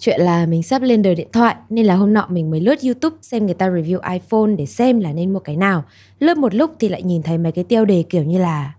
Chuyện 0.00 0.20
là 0.20 0.46
mình 0.46 0.62
sắp 0.62 0.82
lên 0.82 1.02
đời 1.02 1.14
điện 1.14 1.28
thoại 1.32 1.54
nên 1.68 1.86
là 1.86 1.94
hôm 1.94 2.14
nọ 2.14 2.26
mình 2.28 2.50
mới 2.50 2.60
lướt 2.60 2.82
YouTube 2.84 3.16
xem 3.22 3.46
người 3.46 3.54
ta 3.54 3.68
review 3.68 4.12
iPhone 4.12 4.56
để 4.58 4.66
xem 4.66 5.00
là 5.00 5.12
nên 5.12 5.32
mua 5.32 5.38
cái 5.38 5.56
nào. 5.56 5.84
Lướt 6.18 6.36
một 6.36 6.54
lúc 6.54 6.70
thì 6.80 6.88
lại 6.88 7.02
nhìn 7.02 7.22
thấy 7.22 7.38
mấy 7.38 7.52
cái 7.52 7.64
tiêu 7.64 7.84
đề 7.84 8.04
kiểu 8.10 8.22
như 8.22 8.38
là 8.38 8.72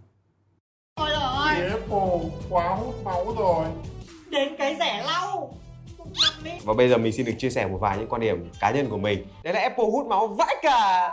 Ôi 0.96 1.10
ơi. 1.14 1.70
Apple 1.70 2.30
quá 2.50 2.76
hút 2.76 2.96
máu 3.04 3.36
rồi. 3.38 3.66
Đến 4.30 4.56
cái 4.58 4.76
rẻ 4.80 5.04
lau. 5.06 5.54
Và 6.64 6.74
bây 6.74 6.90
giờ 6.90 6.98
mình 6.98 7.12
xin 7.12 7.26
được 7.26 7.34
chia 7.38 7.50
sẻ 7.50 7.68
một 7.68 7.78
vài 7.82 7.98
những 7.98 8.08
quan 8.08 8.22
điểm 8.22 8.50
cá 8.60 8.72
nhân 8.72 8.90
của 8.90 8.98
mình. 8.98 9.26
Đấy 9.44 9.54
là 9.54 9.60
Apple 9.60 9.86
hút 9.92 10.08
máu 10.08 10.28
vãi 10.28 10.56
cả. 10.62 11.12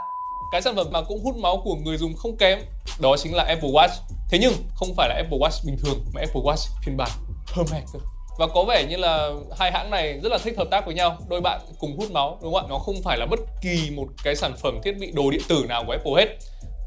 Cái 0.53 0.63
sản 0.63 0.77
phẩm 0.77 0.87
mà 0.93 1.03
cũng 1.09 1.25
hút 1.25 1.37
máu 1.37 1.61
của 1.65 1.77
người 1.85 1.97
dùng 1.97 2.15
không 2.17 2.37
kém 2.37 2.59
Đó 3.01 3.17
chính 3.19 3.35
là 3.35 3.45
Apple 3.49 3.71
Watch. 3.71 3.95
Thế 4.31 4.39
nhưng 4.41 4.53
không 4.75 4.89
phải 4.97 5.09
là 5.09 5.15
Apple 5.15 5.39
Watch 5.39 5.67
bình 5.67 5.77
thường 5.83 6.05
Mà 6.15 6.21
Apple 6.21 6.43
Watch 6.43 6.69
phiên 6.85 6.97
bản 6.97 7.11
Pro 7.55 7.63
Max 7.73 8.18
và 8.39 8.47
có 8.55 8.65
vẻ 8.69 8.87
như 8.89 8.97
là 8.97 9.31
hai 9.59 9.73
hãng 9.73 9.91
này 9.91 10.21
rất 10.23 10.33
là 10.33 10.39
thích 10.45 10.59
hợp 10.59 10.69
tác 10.71 10.87
với 10.87 10.95
nhau 10.95 11.19
đôi 11.29 11.41
bạn 11.41 11.61
cùng 11.79 11.97
hút 11.99 12.11
máu 12.11 12.39
đúng 12.43 12.55
không 12.55 12.65
ạ? 12.65 12.69
Nó 12.71 12.79
không 12.79 12.95
phải 13.05 13.19
là 13.19 13.27
bất 13.27 13.41
kỳ 13.63 13.91
một 13.97 14.07
cái 14.25 14.37
sản 14.37 14.53
phẩm 14.63 14.81
thiết 14.85 14.93
bị 15.01 15.13
đồ 15.13 15.31
điện 15.31 15.41
tử 15.49 15.65
nào 15.69 15.85
của 15.87 15.93
Apple 15.93 16.13
hết 16.17 16.37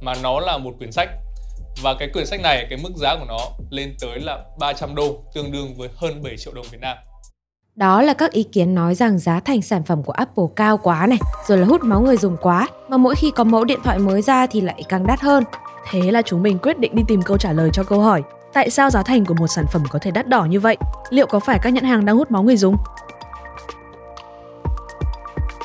mà 0.02 0.14
nó 0.24 0.40
là 0.40 0.58
một 0.58 0.72
quyển 0.78 0.92
sách. 0.92 1.10
Và 1.82 1.94
cái 2.00 2.10
quyển 2.14 2.26
sách 2.26 2.42
này 2.42 2.68
cái 2.70 2.80
mức 2.84 2.92
giá 2.96 3.16
của 3.16 3.26
nó 3.28 3.38
lên 3.70 3.96
tới 4.02 4.20
là 4.20 4.40
300 4.60 4.96
đô 4.96 5.24
tương 5.34 5.52
đương 5.52 5.74
với 5.78 5.90
hơn 5.96 6.24
7 6.24 6.38
triệu 6.38 6.54
đồng 6.54 6.66
Việt 6.72 6.82
Nam. 6.82 6.98
Đó 7.76 8.02
là 8.02 8.14
các 8.14 8.32
ý 8.32 8.44
kiến 8.44 8.76
nói 8.76 8.96
rằng 8.96 9.20
giá 9.20 9.40
thành 9.40 9.62
sản 9.62 9.84
phẩm 9.84 10.04
của 10.04 10.14
Apple 10.14 10.44
cao 10.56 10.78
quá 10.78 11.08
này, 11.08 11.18
rồi 11.48 11.58
là 11.58 11.66
hút 11.66 11.84
máu 11.84 12.02
người 12.02 12.18
dùng 12.18 12.38
quá, 12.42 12.68
mà 12.90 12.98
mỗi 12.98 13.16
khi 13.16 13.32
có 13.36 13.44
mẫu 13.44 13.64
điện 13.64 13.80
thoại 13.84 14.00
mới 14.00 14.22
ra 14.22 14.48
thì 14.48 14.62
lại 14.62 14.84
càng 14.90 15.08
đắt 15.08 15.20
hơn. 15.22 15.44
Thế 15.90 16.12
là 16.12 16.22
chúng 16.22 16.44
mình 16.44 16.58
quyết 16.60 16.80
định 16.80 16.96
đi 16.96 17.04
tìm 17.08 17.22
câu 17.22 17.38
trả 17.38 17.52
lời 17.52 17.70
cho 17.74 17.84
câu 17.84 18.02
hỏi. 18.02 18.22
Tại 18.54 18.70
sao 18.70 18.90
giá 18.90 19.04
thành 19.04 19.26
của 19.26 19.34
một 19.34 19.48
sản 19.48 19.66
phẩm 19.72 19.84
có 19.90 20.00
thể 20.00 20.12
đắt 20.12 20.28
đỏ 20.28 20.46
như 20.46 20.60
vậy? 20.60 20.78
Liệu 21.10 21.28
có 21.28 21.40
phải 21.40 21.60
các 21.64 21.70
nhãn 21.70 21.84
hàng 21.84 22.06
đang 22.06 22.18
hút 22.18 22.32
máu 22.32 22.44
người 22.44 22.58
dùng? 22.58 22.76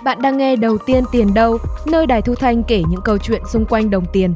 Bạn 0.05 0.23
đang 0.23 0.37
nghe 0.37 0.57
Đầu 0.57 0.79
tiên 0.87 1.05
tiền 1.13 1.35
đâu, 1.35 1.59
nơi 1.87 2.07
Đài 2.07 2.23
Thu 2.23 2.35
Thanh 2.35 2.63
kể 2.65 2.83
những 2.89 3.01
câu 3.05 3.19
chuyện 3.19 3.43
xung 3.53 3.67
quanh 3.67 3.91
đồng 3.91 4.05
tiền. 4.13 4.35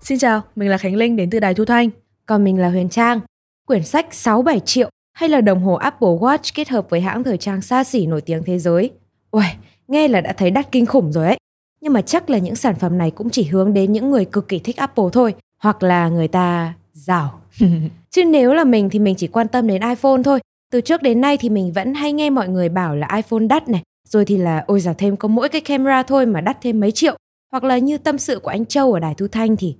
Xin 0.00 0.18
chào, 0.18 0.42
mình 0.56 0.68
là 0.68 0.78
Khánh 0.78 0.96
Linh 0.96 1.16
đến 1.16 1.30
từ 1.30 1.40
Đài 1.40 1.54
Thu 1.54 1.64
Thanh. 1.64 1.90
Còn 2.26 2.44
mình 2.44 2.60
là 2.60 2.70
Huyền 2.70 2.88
Trang. 2.88 3.20
Quyển 3.66 3.82
sách 3.82 4.06
6-7 4.10 4.58
triệu 4.58 4.90
hay 5.12 5.28
là 5.28 5.40
đồng 5.40 5.62
hồ 5.62 5.74
Apple 5.74 6.08
Watch 6.08 6.52
kết 6.54 6.68
hợp 6.68 6.90
với 6.90 7.00
hãng 7.00 7.24
thời 7.24 7.38
trang 7.38 7.62
xa 7.62 7.84
xỉ 7.84 8.06
nổi 8.06 8.20
tiếng 8.20 8.42
thế 8.44 8.58
giới. 8.58 8.90
Uầy, 9.30 9.48
nghe 9.88 10.08
là 10.08 10.20
đã 10.20 10.32
thấy 10.32 10.50
đắt 10.50 10.72
kinh 10.72 10.86
khủng 10.86 11.12
rồi 11.12 11.26
ấy. 11.26 11.36
Nhưng 11.80 11.92
mà 11.92 12.02
chắc 12.02 12.30
là 12.30 12.38
những 12.38 12.56
sản 12.56 12.74
phẩm 12.74 12.98
này 12.98 13.10
cũng 13.10 13.30
chỉ 13.30 13.44
hướng 13.44 13.74
đến 13.74 13.92
những 13.92 14.10
người 14.10 14.24
cực 14.24 14.48
kỳ 14.48 14.58
thích 14.58 14.76
Apple 14.76 15.04
thôi 15.12 15.34
hoặc 15.58 15.82
là 15.82 16.08
người 16.08 16.28
ta 16.28 16.74
giàu. 16.92 17.40
Chứ 18.10 18.24
nếu 18.24 18.54
là 18.54 18.64
mình 18.64 18.90
thì 18.90 18.98
mình 18.98 19.14
chỉ 19.14 19.26
quan 19.26 19.48
tâm 19.48 19.66
đến 19.66 19.82
iPhone 19.82 20.22
thôi. 20.24 20.40
Từ 20.72 20.80
trước 20.80 21.02
đến 21.02 21.20
nay 21.20 21.36
thì 21.36 21.48
mình 21.48 21.72
vẫn 21.72 21.94
hay 21.94 22.12
nghe 22.12 22.30
mọi 22.30 22.48
người 22.48 22.68
bảo 22.68 22.96
là 22.96 23.08
iPhone 23.16 23.46
đắt 23.48 23.68
này, 23.68 23.82
rồi 24.08 24.24
thì 24.24 24.36
là 24.36 24.64
ôi 24.66 24.80
giả 24.80 24.92
thêm 24.98 25.16
có 25.16 25.28
mỗi 25.28 25.48
cái 25.48 25.60
camera 25.60 26.02
thôi 26.02 26.26
mà 26.26 26.40
đắt 26.40 26.60
thêm 26.62 26.80
mấy 26.80 26.90
triệu. 26.92 27.16
Hoặc 27.52 27.64
là 27.64 27.78
như 27.78 27.98
tâm 27.98 28.18
sự 28.18 28.38
của 28.38 28.50
anh 28.50 28.66
Châu 28.66 28.92
ở 28.92 29.00
Đài 29.00 29.14
Thu 29.14 29.26
Thanh 29.32 29.56
thì 29.56 29.76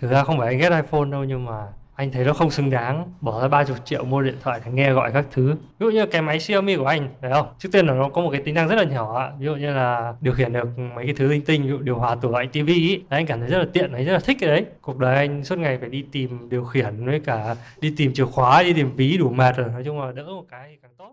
Thực 0.00 0.10
ra 0.10 0.24
không 0.24 0.38
phải 0.38 0.48
anh 0.48 0.58
ghét 0.58 0.70
iPhone 0.70 1.10
đâu 1.10 1.24
nhưng 1.24 1.44
mà 1.44 1.66
anh 1.94 2.12
thấy 2.12 2.24
nó 2.24 2.32
không 2.32 2.50
xứng 2.50 2.70
đáng 2.70 3.12
bỏ 3.20 3.42
ra 3.42 3.48
30 3.48 3.76
triệu 3.84 4.04
mua 4.04 4.22
điện 4.22 4.36
thoại 4.42 4.60
để 4.64 4.72
nghe 4.72 4.92
gọi 4.92 5.12
các 5.12 5.24
thứ. 5.32 5.54
Ví 5.78 5.86
dụ 5.86 5.90
như 5.90 6.06
cái 6.06 6.22
máy 6.22 6.40
Xiaomi 6.40 6.76
của 6.76 6.84
anh 6.84 7.08
phải 7.20 7.30
không? 7.32 7.46
Trước 7.58 7.68
tiên 7.72 7.86
là 7.86 7.94
nó 7.94 8.08
có 8.08 8.20
một 8.22 8.30
cái 8.32 8.42
tính 8.44 8.54
năng 8.54 8.68
rất 8.68 8.76
là 8.76 8.84
nhỏ 8.84 9.30
ví 9.38 9.46
dụ 9.46 9.54
như 9.54 9.72
là 9.72 10.14
điều 10.20 10.32
khiển 10.32 10.52
được 10.52 10.68
mấy 10.94 11.04
cái 11.04 11.14
thứ 11.18 11.28
linh 11.28 11.44
tinh 11.44 11.62
ví 11.62 11.68
dụ 11.68 11.78
điều 11.78 11.96
hòa 11.96 12.14
tủ 12.14 12.30
lạnh 12.30 12.48
tivi 12.52 12.74
ý. 12.74 12.96
Đấy, 12.96 13.20
anh 13.20 13.26
cảm 13.26 13.40
thấy 13.40 13.48
rất 13.48 13.58
là 13.58 13.66
tiện 13.72 13.92
anh 13.92 14.04
rất 14.04 14.12
là 14.12 14.18
thích 14.18 14.36
cái 14.40 14.50
đấy. 14.50 14.64
Cuộc 14.80 14.98
đời 14.98 15.16
anh 15.16 15.44
suốt 15.44 15.58
ngày 15.58 15.78
phải 15.80 15.88
đi 15.88 16.04
tìm 16.12 16.48
điều 16.48 16.64
khiển 16.64 17.06
với 17.06 17.20
cả 17.20 17.56
đi 17.80 17.94
tìm 17.96 18.14
chìa 18.14 18.24
khóa 18.24 18.62
đi 18.62 18.72
tìm 18.72 18.90
ví 18.96 19.16
đủ 19.18 19.30
mệt 19.30 19.56
rồi. 19.56 19.68
Nói 19.72 19.82
chung 19.84 20.00
là 20.00 20.12
đỡ 20.12 20.24
một 20.24 20.44
cái 20.50 20.68
thì 20.70 20.76
càng 20.82 20.92
tốt. 20.98 21.12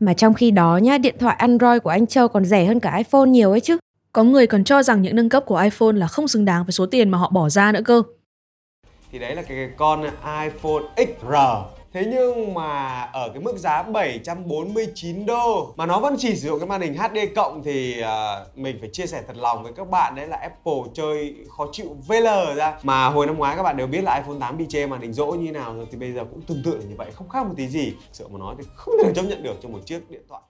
Mà 0.00 0.14
trong 0.14 0.34
khi 0.34 0.50
đó 0.50 0.76
nhá 0.76 0.98
điện 0.98 1.14
thoại 1.18 1.36
Android 1.38 1.82
của 1.82 1.90
anh 1.90 2.06
Châu 2.06 2.28
còn 2.28 2.44
rẻ 2.44 2.64
hơn 2.64 2.80
cả 2.80 2.96
iPhone 2.96 3.26
nhiều 3.26 3.50
ấy 3.50 3.60
chứ. 3.60 3.76
Có 4.12 4.24
người 4.24 4.46
còn 4.46 4.64
cho 4.64 4.82
rằng 4.82 5.02
những 5.02 5.16
nâng 5.16 5.28
cấp 5.28 5.42
của 5.46 5.58
iPhone 5.58 5.92
là 5.92 6.06
không 6.06 6.28
xứng 6.28 6.44
đáng 6.44 6.64
với 6.64 6.72
số 6.72 6.86
tiền 6.86 7.10
mà 7.10 7.18
họ 7.18 7.30
bỏ 7.30 7.48
ra 7.48 7.72
nữa 7.72 7.80
cơ 7.84 8.02
thì 9.12 9.18
đấy 9.18 9.34
là 9.34 9.42
cái 9.42 9.70
con 9.76 10.02
iPhone 10.42 10.82
XR 10.96 11.34
Thế 11.92 12.04
nhưng 12.10 12.54
mà 12.54 13.00
ở 13.12 13.28
cái 13.28 13.42
mức 13.42 13.56
giá 13.56 13.82
749 13.82 15.26
đô 15.26 15.74
mà 15.76 15.86
nó 15.86 16.00
vẫn 16.00 16.14
chỉ 16.18 16.36
sử 16.36 16.48
dụng 16.48 16.58
cái 16.58 16.68
màn 16.68 16.80
hình 16.80 16.94
HD 16.94 17.18
cộng 17.36 17.62
thì 17.62 17.96
uh, 18.00 18.58
mình 18.58 18.76
phải 18.80 18.88
chia 18.92 19.06
sẻ 19.06 19.22
thật 19.26 19.36
lòng 19.36 19.62
với 19.62 19.72
các 19.76 19.90
bạn 19.90 20.14
đấy 20.14 20.26
là 20.26 20.36
Apple 20.36 20.90
chơi 20.94 21.34
khó 21.56 21.66
chịu 21.72 21.96
VL 22.08 22.56
ra. 22.56 22.78
Mà 22.82 23.06
hồi 23.06 23.26
năm 23.26 23.38
ngoái 23.38 23.56
các 23.56 23.62
bạn 23.62 23.76
đều 23.76 23.86
biết 23.86 24.04
là 24.04 24.16
iPhone 24.16 24.36
8 24.40 24.58
bị 24.58 24.64
chê 24.68 24.86
màn 24.86 25.00
hình 25.00 25.12
rỗ 25.12 25.26
như 25.26 25.52
nào 25.52 25.74
rồi 25.76 25.86
thì 25.90 25.98
bây 25.98 26.12
giờ 26.12 26.24
cũng 26.30 26.40
tương 26.40 26.62
tự 26.64 26.76
là 26.76 26.84
như 26.88 26.94
vậy, 26.98 27.10
không 27.14 27.28
khác 27.28 27.46
một 27.46 27.54
tí 27.56 27.68
gì. 27.68 27.92
Sợ 28.12 28.24
mà 28.28 28.38
nói 28.38 28.54
thì 28.58 28.64
không 28.74 28.94
thể 29.04 29.12
chấp 29.14 29.22
nhận 29.22 29.42
được 29.42 29.54
cho 29.62 29.68
một 29.68 29.80
chiếc 29.86 30.10
điện 30.10 30.22
thoại. 30.28 30.42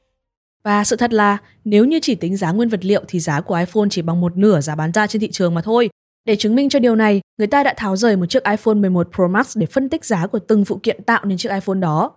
Và 0.65 0.85
sự 0.85 0.97
thật 0.97 1.13
là 1.13 1.39
nếu 1.65 1.85
như 1.85 1.99
chỉ 2.03 2.15
tính 2.15 2.37
giá 2.37 2.53
nguyên 2.53 2.69
vật 2.69 2.85
liệu 2.85 3.03
thì 3.09 3.21
giá 3.21 3.41
của 3.41 3.55
iPhone 3.55 3.89
chỉ 3.91 4.03
bằng 4.03 4.21
một 4.21 4.37
nửa 4.37 4.61
giá 4.61 4.75
bán 4.75 4.93
ra 4.93 5.07
trên 5.07 5.21
thị 5.21 5.31
trường 5.33 5.55
mà 5.55 5.63
thôi. 5.63 5.91
Để 6.25 6.37
chứng 6.37 6.55
minh 6.55 6.69
cho 6.69 6.79
điều 6.79 6.97
này, 6.97 7.21
người 7.39 7.47
ta 7.47 7.63
đã 7.63 7.75
tháo 7.77 7.97
rời 7.97 8.17
một 8.17 8.27
chiếc 8.27 8.45
iPhone 8.45 8.75
11 8.75 9.09
Pro 9.15 9.29
Max 9.29 9.57
để 9.57 9.67
phân 9.67 9.89
tích 9.89 10.05
giá 10.05 10.27
của 10.27 10.39
từng 10.39 10.65
phụ 10.65 10.81
kiện 10.83 11.03
tạo 11.03 11.25
nên 11.25 11.39
chiếc 11.39 11.49
iPhone 11.53 11.79
đó. 11.79 12.13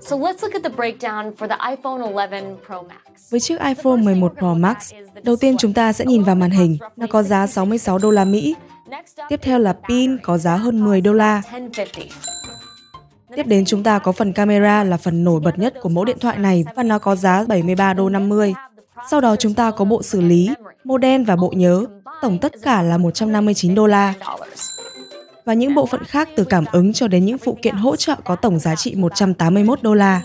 So 0.00 0.16
let's 0.16 0.34
look 0.42 0.52
at 0.52 0.62
the 0.62 0.68
breakdown 0.68 1.32
for 1.34 1.48
the 1.48 1.70
iPhone 1.70 1.98
11 1.98 2.56
Pro 2.66 2.82
Max. 2.82 3.30
Với 3.30 3.40
chiếc 3.40 3.60
iPhone 3.60 3.96
11 3.96 4.32
Pro 4.38 4.54
Max, 4.54 4.92
đầu 5.22 5.36
tiên 5.36 5.56
chúng 5.58 5.72
ta 5.72 5.92
sẽ 5.92 6.04
nhìn 6.04 6.22
vào 6.22 6.34
màn 6.34 6.50
hình, 6.50 6.78
nó 6.96 7.06
có 7.10 7.22
giá 7.22 7.46
66 7.46 7.98
đô 7.98 8.10
la 8.10 8.24
Mỹ. 8.24 8.54
Tiếp 9.28 9.40
theo 9.42 9.58
là 9.58 9.76
pin 9.88 10.18
có 10.22 10.38
giá 10.38 10.56
hơn 10.56 10.84
10 10.84 11.00
đô 11.00 11.12
la. 11.12 11.42
Tiếp 13.36 13.46
đến 13.46 13.64
chúng 13.64 13.82
ta 13.82 13.98
có 13.98 14.12
phần 14.12 14.32
camera 14.32 14.84
là 14.84 14.96
phần 14.96 15.24
nổi 15.24 15.40
bật 15.40 15.58
nhất 15.58 15.74
của 15.82 15.88
mẫu 15.88 16.04
điện 16.04 16.18
thoại 16.20 16.38
này 16.38 16.64
và 16.76 16.82
nó 16.82 16.98
có 16.98 17.16
giá 17.16 17.44
73 17.48 17.94
đô 17.94 18.08
50. 18.08 18.54
Sau 19.10 19.20
đó 19.20 19.36
chúng 19.36 19.54
ta 19.54 19.70
có 19.70 19.84
bộ 19.84 20.02
xử 20.02 20.20
lý, 20.20 20.50
modem 20.84 21.24
và 21.24 21.36
bộ 21.36 21.52
nhớ, 21.56 21.84
tổng 22.24 22.38
tất 22.38 22.52
cả 22.62 22.82
là 22.82 22.98
159 22.98 23.74
đô 23.74 23.86
la. 23.86 24.14
Và 25.44 25.54
những 25.54 25.74
bộ 25.74 25.86
phận 25.86 26.04
khác 26.04 26.28
từ 26.36 26.44
cảm 26.44 26.64
ứng 26.72 26.92
cho 26.92 27.08
đến 27.08 27.24
những 27.24 27.38
phụ 27.38 27.58
kiện 27.62 27.74
hỗ 27.74 27.96
trợ 27.96 28.14
có 28.24 28.36
tổng 28.36 28.58
giá 28.58 28.74
trị 28.74 28.94
181 28.94 29.82
đô 29.82 29.94
la. 29.94 30.22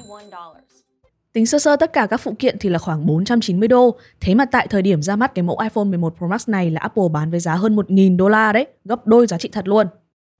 Tính 1.33 1.45
sơ 1.45 1.59
sơ 1.59 1.75
tất 1.75 1.93
cả 1.93 2.07
các 2.09 2.17
phụ 2.17 2.33
kiện 2.39 2.57
thì 2.59 2.69
là 2.69 2.79
khoảng 2.79 3.05
490 3.05 3.67
đô. 3.67 3.95
Thế 4.21 4.35
mà 4.35 4.45
tại 4.45 4.67
thời 4.67 4.81
điểm 4.81 5.01
ra 5.01 5.15
mắt 5.15 5.35
cái 5.35 5.43
mẫu 5.43 5.59
iPhone 5.63 5.83
11 5.83 6.13
Pro 6.17 6.27
Max 6.27 6.49
này 6.49 6.71
là 6.71 6.81
Apple 6.81 7.03
bán 7.13 7.31
với 7.31 7.39
giá 7.39 7.55
hơn 7.55 7.75
1.000 7.75 8.17
đô 8.17 8.29
la 8.29 8.53
đấy, 8.53 8.67
gấp 8.85 9.07
đôi 9.07 9.27
giá 9.27 9.37
trị 9.37 9.49
thật 9.51 9.67
luôn. 9.67 9.87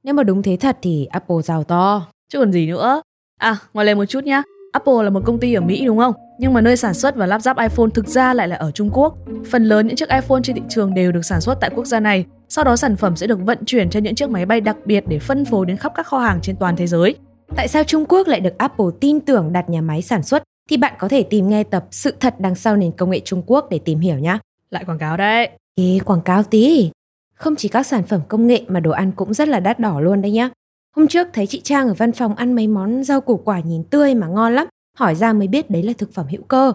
Nếu 0.03 0.13
mà 0.13 0.23
đúng 0.23 0.41
thế 0.41 0.57
thật 0.59 0.77
thì 0.81 1.05
Apple 1.05 1.41
giàu 1.43 1.63
to. 1.63 2.07
Chứ 2.29 2.39
còn 2.39 2.51
gì 2.51 2.67
nữa. 2.67 3.01
À, 3.39 3.57
ngoài 3.73 3.85
lên 3.85 3.97
một 3.97 4.05
chút 4.05 4.23
nhá. 4.23 4.43
Apple 4.72 5.03
là 5.03 5.09
một 5.09 5.22
công 5.25 5.40
ty 5.40 5.53
ở 5.53 5.62
Mỹ 5.62 5.85
đúng 5.85 5.97
không? 5.97 6.13
Nhưng 6.40 6.53
mà 6.53 6.62
nơi 6.62 6.78
sản 6.78 6.94
xuất 6.94 7.16
và 7.16 7.25
lắp 7.25 7.40
ráp 7.40 7.59
iPhone 7.59 7.90
thực 7.94 8.07
ra 8.07 8.34
lại 8.34 8.47
là 8.47 8.56
ở 8.56 8.72
Trung 8.72 8.90
Quốc. 8.94 9.18
Phần 9.52 9.63
lớn 9.63 9.88
những 9.88 9.96
chiếc 9.96 10.09
iPhone 10.09 10.40
trên 10.44 10.56
thị 10.56 10.62
trường 10.69 10.94
đều 10.94 11.12
được 11.12 11.25
sản 11.25 11.41
xuất 11.41 11.57
tại 11.62 11.69
quốc 11.75 11.85
gia 11.85 12.00
này. 12.00 12.25
Sau 12.50 12.63
đó 12.63 12.75
sản 12.75 12.96
phẩm 12.96 13.16
sẽ 13.16 13.28
được 13.28 13.40
vận 13.46 13.57
chuyển 13.66 13.90
trên 13.90 14.03
những 14.03 14.16
chiếc 14.16 14.30
máy 14.30 14.46
bay 14.46 14.62
đặc 14.62 14.78
biệt 14.85 15.03
để 15.07 15.19
phân 15.19 15.46
phối 15.46 15.66
đến 15.66 15.78
khắp 15.78 15.91
các 15.96 16.07
kho 16.07 16.19
hàng 16.19 16.40
trên 16.41 16.56
toàn 16.56 16.75
thế 16.75 16.88
giới. 16.88 17.16
Tại 17.56 17.68
sao 17.68 17.84
Trung 17.84 18.06
Quốc 18.06 18.28
lại 18.28 18.40
được 18.40 18.57
Apple 18.57 18.85
tin 19.00 19.19
tưởng 19.19 19.53
đặt 19.53 19.69
nhà 19.69 19.81
máy 19.81 20.02
sản 20.02 20.24
xuất? 20.24 20.44
Thì 20.69 20.78
bạn 20.78 20.94
có 21.00 21.07
thể 21.07 21.24
tìm 21.24 21.50
nghe 21.50 21.63
tập 21.63 21.86
Sự 21.91 22.13
thật 22.19 22.36
đằng 22.40 22.56
sau 22.56 22.75
nền 22.75 22.91
công 22.91 23.09
nghệ 23.09 23.19
Trung 23.25 23.44
Quốc 23.46 23.68
để 23.69 23.80
tìm 23.86 24.00
hiểu 24.00 24.16
nhé. 24.16 24.38
Lại 24.69 24.86
quảng 24.86 25.00
cáo 25.00 25.18
đấy. 25.18 25.50
Ê, 25.75 26.00
quảng 26.06 26.22
cáo 26.22 26.44
tí. 26.44 26.91
Không 27.36 27.56
chỉ 27.56 27.68
các 27.68 27.86
sản 27.86 28.03
phẩm 28.03 28.22
công 28.28 28.47
nghệ 28.47 28.62
mà 28.68 28.80
đồ 28.80 28.91
ăn 28.91 29.12
cũng 29.12 29.34
rất 29.34 29.47
là 29.47 29.59
đắt 29.59 29.80
đỏ 29.80 30.00
luôn 30.00 30.22
đấy 30.22 30.31
nhá. 30.31 30.50
Hôm 30.95 31.07
trước 31.07 31.27
thấy 31.33 31.47
chị 31.47 31.61
Trang 31.63 31.88
ở 31.88 31.94
văn 31.94 32.11
phòng 32.11 32.35
ăn 32.35 32.55
mấy 32.55 32.67
món 32.67 33.03
rau 33.03 33.22
củ 33.22 33.38
quả 33.38 33.59
nhìn 33.59 33.83
tươi 33.83 34.16
mà 34.16 34.27
ngon 34.27 34.55
lắm. 34.55 34.67
Hỏi 34.97 35.16
ra 35.16 35.33
mới 35.33 35.47
biết 35.47 35.69
đấy 35.69 35.83
là 35.83 35.94
thực 35.97 36.13
phẩm 36.13 36.25
hữu 36.31 36.41
cơ. 36.41 36.73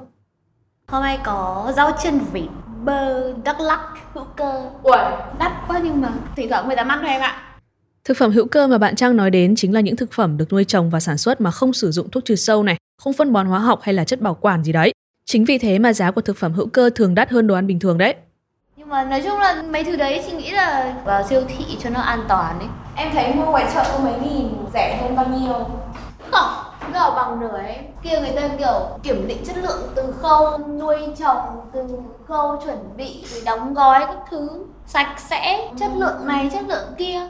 Hôm 0.89 1.03
nay 1.03 1.19
có 1.25 1.73
rau 1.77 1.93
chân 2.03 2.21
vịt, 2.33 2.49
bơ, 2.85 3.33
đắk 3.45 3.61
lắc, 3.61 3.81
hữu 4.13 4.25
cơ. 4.37 4.71
Ui, 4.83 4.97
đắt 5.39 5.53
quá 5.69 5.81
nhưng 5.85 6.01
mà 6.01 6.09
thỉnh 6.37 6.49
thoảng 6.49 6.67
người 6.67 6.77
ta 6.77 6.85
mắc 6.85 6.99
thôi 7.03 7.11
em 7.11 7.21
ạ. 7.21 7.43
Thực 8.05 8.17
phẩm 8.17 8.33
hữu 8.33 8.47
cơ 8.47 8.67
mà 8.67 8.79
bạn 8.79 8.97
Trang 8.97 9.17
nói 9.17 9.31
đến 9.31 9.57
chính 9.57 9.75
là 9.75 9.81
những 9.81 9.97
thực 9.97 10.13
phẩm 10.13 10.37
được 10.37 10.53
nuôi 10.53 10.65
trồng 10.65 10.91
và 10.91 11.01
sản 11.01 11.19
xuất 11.19 11.41
mà 11.41 11.51
không 11.51 11.73
sử 11.73 11.91
dụng 11.91 12.11
thuốc 12.11 12.25
trừ 12.25 12.37
sâu 12.37 12.63
này, 12.63 12.77
không 13.03 13.13
phân 13.13 13.33
bón 13.33 13.47
hóa 13.47 13.59
học 13.59 13.81
hay 13.83 13.95
là 13.95 14.05
chất 14.05 14.21
bảo 14.21 14.35
quản 14.35 14.65
gì 14.65 14.73
đấy. 14.73 14.93
Chính 15.27 15.45
vì 15.45 15.59
thế 15.59 15.79
mà 15.79 15.93
giá 15.93 16.11
của 16.11 16.21
thực 16.21 16.37
phẩm 16.37 16.53
hữu 16.53 16.67
cơ 16.67 16.91
thường 16.95 17.15
đắt 17.15 17.31
hơn 17.31 17.47
đồ 17.47 17.55
ăn 17.55 17.67
bình 17.67 17.81
thường 17.81 17.99
đấy. 17.99 18.15
Nhưng 18.77 18.89
mà 18.89 19.05
nói 19.05 19.23
chung 19.23 19.39
là 19.39 19.63
mấy 19.63 19.85
thứ 19.85 19.97
đấy 19.97 20.23
chị 20.27 20.37
nghĩ 20.37 20.51
là 20.51 20.97
vào 21.05 21.27
siêu 21.29 21.43
thị 21.49 21.65
cho 21.83 21.91
nó 21.91 22.01
an 22.01 22.25
toàn 22.29 22.59
ấy. 22.59 22.69
Em 22.97 23.11
thấy 23.13 23.35
mua 23.35 23.45
ngoài 23.51 23.67
chợ 23.75 23.85
có 23.93 23.99
mấy 24.05 24.15
nghìn 24.21 24.49
rẻ 24.75 24.99
hơn 25.03 25.17
bao 25.17 25.27
nhiêu? 25.27 25.55
Không, 26.31 26.49
nó 26.93 27.11
bằng 27.17 27.41
nửa 27.41 27.59
ấy. 27.59 27.77
Kia 28.03 28.21
người 28.21 28.33
ta 28.37 28.49
kiểu 28.59 28.99
kiểm 29.03 29.29
định 29.29 29.45
chất 29.47 29.57
lượng 29.57 29.93
từ 29.95 30.15
khâu 30.23 30.59
nuôi 30.59 30.97
trồng, 31.19 31.39
từ 31.73 31.81
khâu 32.27 32.61
chuẩn 32.65 32.79
bị, 32.97 33.25
rồi 33.31 33.43
đóng 33.47 33.75
gói 33.75 34.01
các 34.07 34.19
thứ 34.31 34.49
sạch 34.87 35.17
sẽ, 35.19 35.69
chất 35.79 35.91
lượng 35.97 36.27
này, 36.27 36.51
chất 36.53 36.65
lượng 36.69 36.89
kia. 36.99 37.21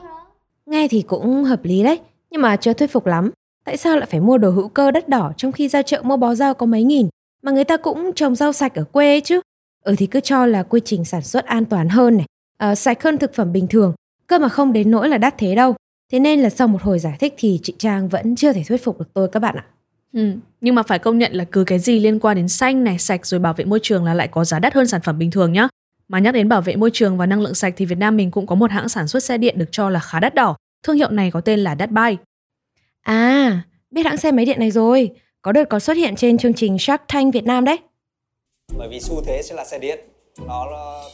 Nghe 0.67 0.89
thì 0.89 1.03
cũng 1.03 1.45
hợp 1.45 1.61
lý 1.63 1.83
đấy, 1.83 2.01
nhưng 2.31 2.43
mà 2.43 2.57
chưa 2.57 2.73
thuyết 2.73 2.93
phục 2.93 3.07
lắm. 3.07 3.31
Tại 3.65 3.77
sao 3.77 3.97
lại 3.97 4.07
phải 4.11 4.21
mua 4.21 4.39
đồ 4.39 4.51
hữu 4.51 4.69
cơ 4.69 4.91
đắt 4.91 5.09
đỏ 5.09 5.33
trong 5.37 5.53
khi 5.53 5.69
ra 5.69 5.83
chợ 5.83 6.03
mua 6.03 6.17
bó 6.17 6.35
rau 6.35 6.55
có 6.55 6.67
mấy 6.67 6.83
nghìn 6.83 7.09
mà 7.43 7.53
người 7.53 7.65
ta 7.65 7.77
cũng 7.77 8.13
trồng 8.15 8.35
rau 8.35 8.53
sạch 8.53 8.75
ở 8.75 8.85
quê 8.93 9.07
ấy 9.13 9.21
chứ? 9.21 9.41
Ừ 9.85 9.95
thì 9.99 10.07
cứ 10.07 10.21
cho 10.21 10.47
là 10.47 10.63
quy 10.63 10.81
trình 10.85 11.05
sản 11.05 11.23
xuất 11.23 11.45
an 11.45 11.65
toàn 11.65 11.89
hơn 11.89 12.17
này, 12.17 12.27
à, 12.59 12.75
sạch 12.75 13.03
hơn 13.03 13.19
thực 13.19 13.35
phẩm 13.35 13.53
bình 13.53 13.67
thường, 13.67 13.95
cơ 14.27 14.39
mà 14.39 14.49
không 14.49 14.73
đến 14.73 14.91
nỗi 14.91 15.09
là 15.09 15.19
đắt 15.19 15.35
thế 15.39 15.55
đâu. 15.55 15.75
Thế 16.13 16.19
nên 16.19 16.41
là 16.41 16.51
sau 16.51 16.69
một 16.69 16.83
hồi 16.83 16.99
giải 16.99 17.17
thích 17.21 17.35
thì 17.37 17.61
chị 17.63 17.75
Trang 17.79 18.09
vẫn 18.09 18.37
chưa 18.37 18.53
thể 18.53 18.63
thuyết 18.69 18.85
phục 18.85 18.99
được 18.99 19.07
tôi 19.15 19.29
các 19.29 19.41
bạn 19.41 19.57
ạ. 19.57 19.65
Ừ, 20.13 20.33
nhưng 20.61 20.75
mà 20.75 20.83
phải 20.83 20.99
công 20.99 21.19
nhận 21.19 21.33
là 21.33 21.45
cứ 21.45 21.65
cái 21.65 21.79
gì 21.79 22.01
liên 22.01 22.21
quan 22.21 22.37
đến 22.37 22.49
xanh 22.49 22.85
này, 22.85 22.99
sạch 22.99 23.27
rồi 23.27 23.41
bảo 23.41 23.55
vệ 23.55 23.65
môi 23.65 23.79
trường 23.83 24.05
là 24.05 24.15
lại 24.15 24.29
có 24.29 24.45
giá 24.45 24.59
đắt 24.59 24.75
hơn 24.75 24.87
sản 24.87 25.01
phẩm 25.05 25.19
bình 25.19 25.31
thường 25.31 25.53
nhá. 25.53 25.69
Mà 26.09 26.19
nhắc 26.19 26.35
đến 26.35 26.49
bảo 26.49 26.63
vệ 26.63 26.77
môi 26.77 26.91
trường 26.93 27.17
và 27.17 27.27
năng 27.27 27.41
lượng 27.41 27.55
sạch 27.55 27.75
thì 27.77 27.85
Việt 27.85 27.99
Nam 27.99 28.17
mình 28.17 28.31
cũng 28.31 28.47
có 28.47 28.55
một 28.55 28.71
hãng 28.71 28.89
sản 28.89 29.09
xuất 29.09 29.25
xe 29.25 29.39
điện 29.39 29.59
được 29.59 29.69
cho 29.71 29.91
là 29.91 30.01
khá 30.01 30.21
đắt 30.21 30.35
đỏ. 30.35 30.57
Thương 30.83 30.97
hiệu 30.97 31.11
này 31.11 31.31
có 31.31 31.41
tên 31.41 31.61
là 31.61 31.77
Datbuy. 31.79 32.17
À, 33.03 33.63
biết 33.91 34.07
hãng 34.07 34.17
xe 34.17 34.33
máy 34.33 34.45
điện 34.45 34.61
này 34.61 34.71
rồi. 34.71 35.11
Có 35.43 35.53
đợt 35.53 35.65
có 35.65 35.79
xuất 35.79 35.97
hiện 35.97 36.17
trên 36.17 36.39
chương 36.39 36.55
trình 36.55 36.79
Shark 36.79 37.03
Tank 37.13 37.35
Việt 37.35 37.45
Nam 37.45 37.65
đấy. 37.65 37.79
Bởi 38.79 38.89
vì 38.89 39.01
xu 39.01 39.23
thế 39.27 39.43
sẽ 39.45 39.55
là 39.55 39.65
xe 39.65 39.79
điện, 39.79 39.99
nó 40.47 40.67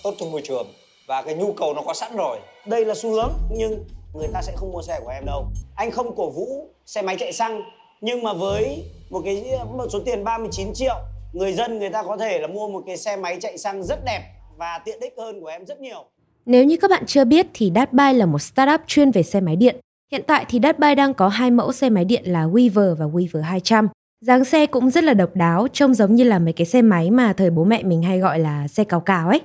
tốt 0.03 0.15
cho 0.21 0.27
môi 0.27 0.43
trường 0.45 0.67
và 1.11 1.23
cái 1.23 1.35
nhu 1.35 1.53
cầu 1.53 1.75
nó 1.75 1.83
có 1.83 1.95
sẵn 1.95 2.17
rồi. 2.17 2.39
Đây 2.67 2.85
là 2.85 2.95
xu 2.95 3.11
hướng 3.11 3.33
nhưng 3.51 3.85
người 4.15 4.29
ta 4.35 4.43
sẽ 4.43 4.53
không 4.57 4.73
mua 4.73 4.83
xe 4.83 5.01
của 5.05 5.11
em 5.11 5.25
đâu. 5.27 5.47
Anh 5.77 5.91
không 5.91 6.17
cổ 6.17 6.31
vũ 6.31 6.69
xe 6.87 7.03
máy 7.03 7.17
chạy 7.19 7.33
xăng 7.33 7.63
nhưng 8.01 8.23
mà 8.23 8.33
với 8.33 8.85
một 9.11 9.21
cái 9.25 9.59
một 9.77 9.87
số 9.91 10.01
tiền 10.05 10.25
39 10.25 10.75
triệu 10.75 10.95
người 11.33 11.53
dân 11.53 11.79
người 11.79 11.91
ta 11.91 12.03
có 12.03 12.17
thể 12.17 12.39
là 12.39 12.47
mua 12.47 12.69
một 12.69 12.83
cái 12.87 12.97
xe 12.97 13.17
máy 13.17 13.39
chạy 13.41 13.59
xăng 13.59 13.83
rất 13.83 14.05
đẹp 14.05 14.23
và 14.57 14.79
tiện 14.85 15.01
ích 15.01 15.15
hơn 15.19 15.41
của 15.41 15.47
em 15.47 15.67
rất 15.67 15.81
nhiều. 15.81 16.05
Nếu 16.47 16.65
như 16.65 16.77
các 16.77 16.91
bạn 16.91 17.07
chưa 17.07 17.25
biết 17.25 17.47
thì 17.55 17.73
Datbuy 17.75 18.13
là 18.13 18.27
một 18.27 18.39
startup 18.39 18.81
chuyên 18.87 19.11
về 19.11 19.23
xe 19.23 19.41
máy 19.41 19.57
điện. 19.57 19.77
Hiện 20.13 20.23
tại 20.27 20.45
thì 20.49 20.61
Datbuy 20.63 20.95
đang 20.95 21.15
có 21.15 21.29
hai 21.29 21.51
mẫu 21.51 21.73
xe 21.73 21.91
máy 21.91 22.05
điện 22.05 22.23
là 22.27 22.47
Weaver 22.47 22.95
và 22.95 23.07
Weaver 23.07 23.43
200. 23.43 23.89
Dáng 24.21 24.45
xe 24.45 24.67
cũng 24.67 24.91
rất 24.91 25.05
là 25.05 25.15
độc 25.15 25.31
đáo, 25.35 25.67
trông 25.73 25.95
giống 25.95 26.15
như 26.15 26.25
là 26.25 26.39
mấy 26.39 26.53
cái 26.53 26.67
xe 26.67 26.83
máy 26.83 27.11
mà 27.11 27.33
thời 27.33 27.51
bố 27.51 27.65
mẹ 27.65 27.83
mình 27.83 28.03
hay 28.03 28.19
gọi 28.19 28.39
là 28.39 28.69
xe 28.69 28.85
cào 28.85 29.01
cào 29.01 29.29
ấy. 29.29 29.41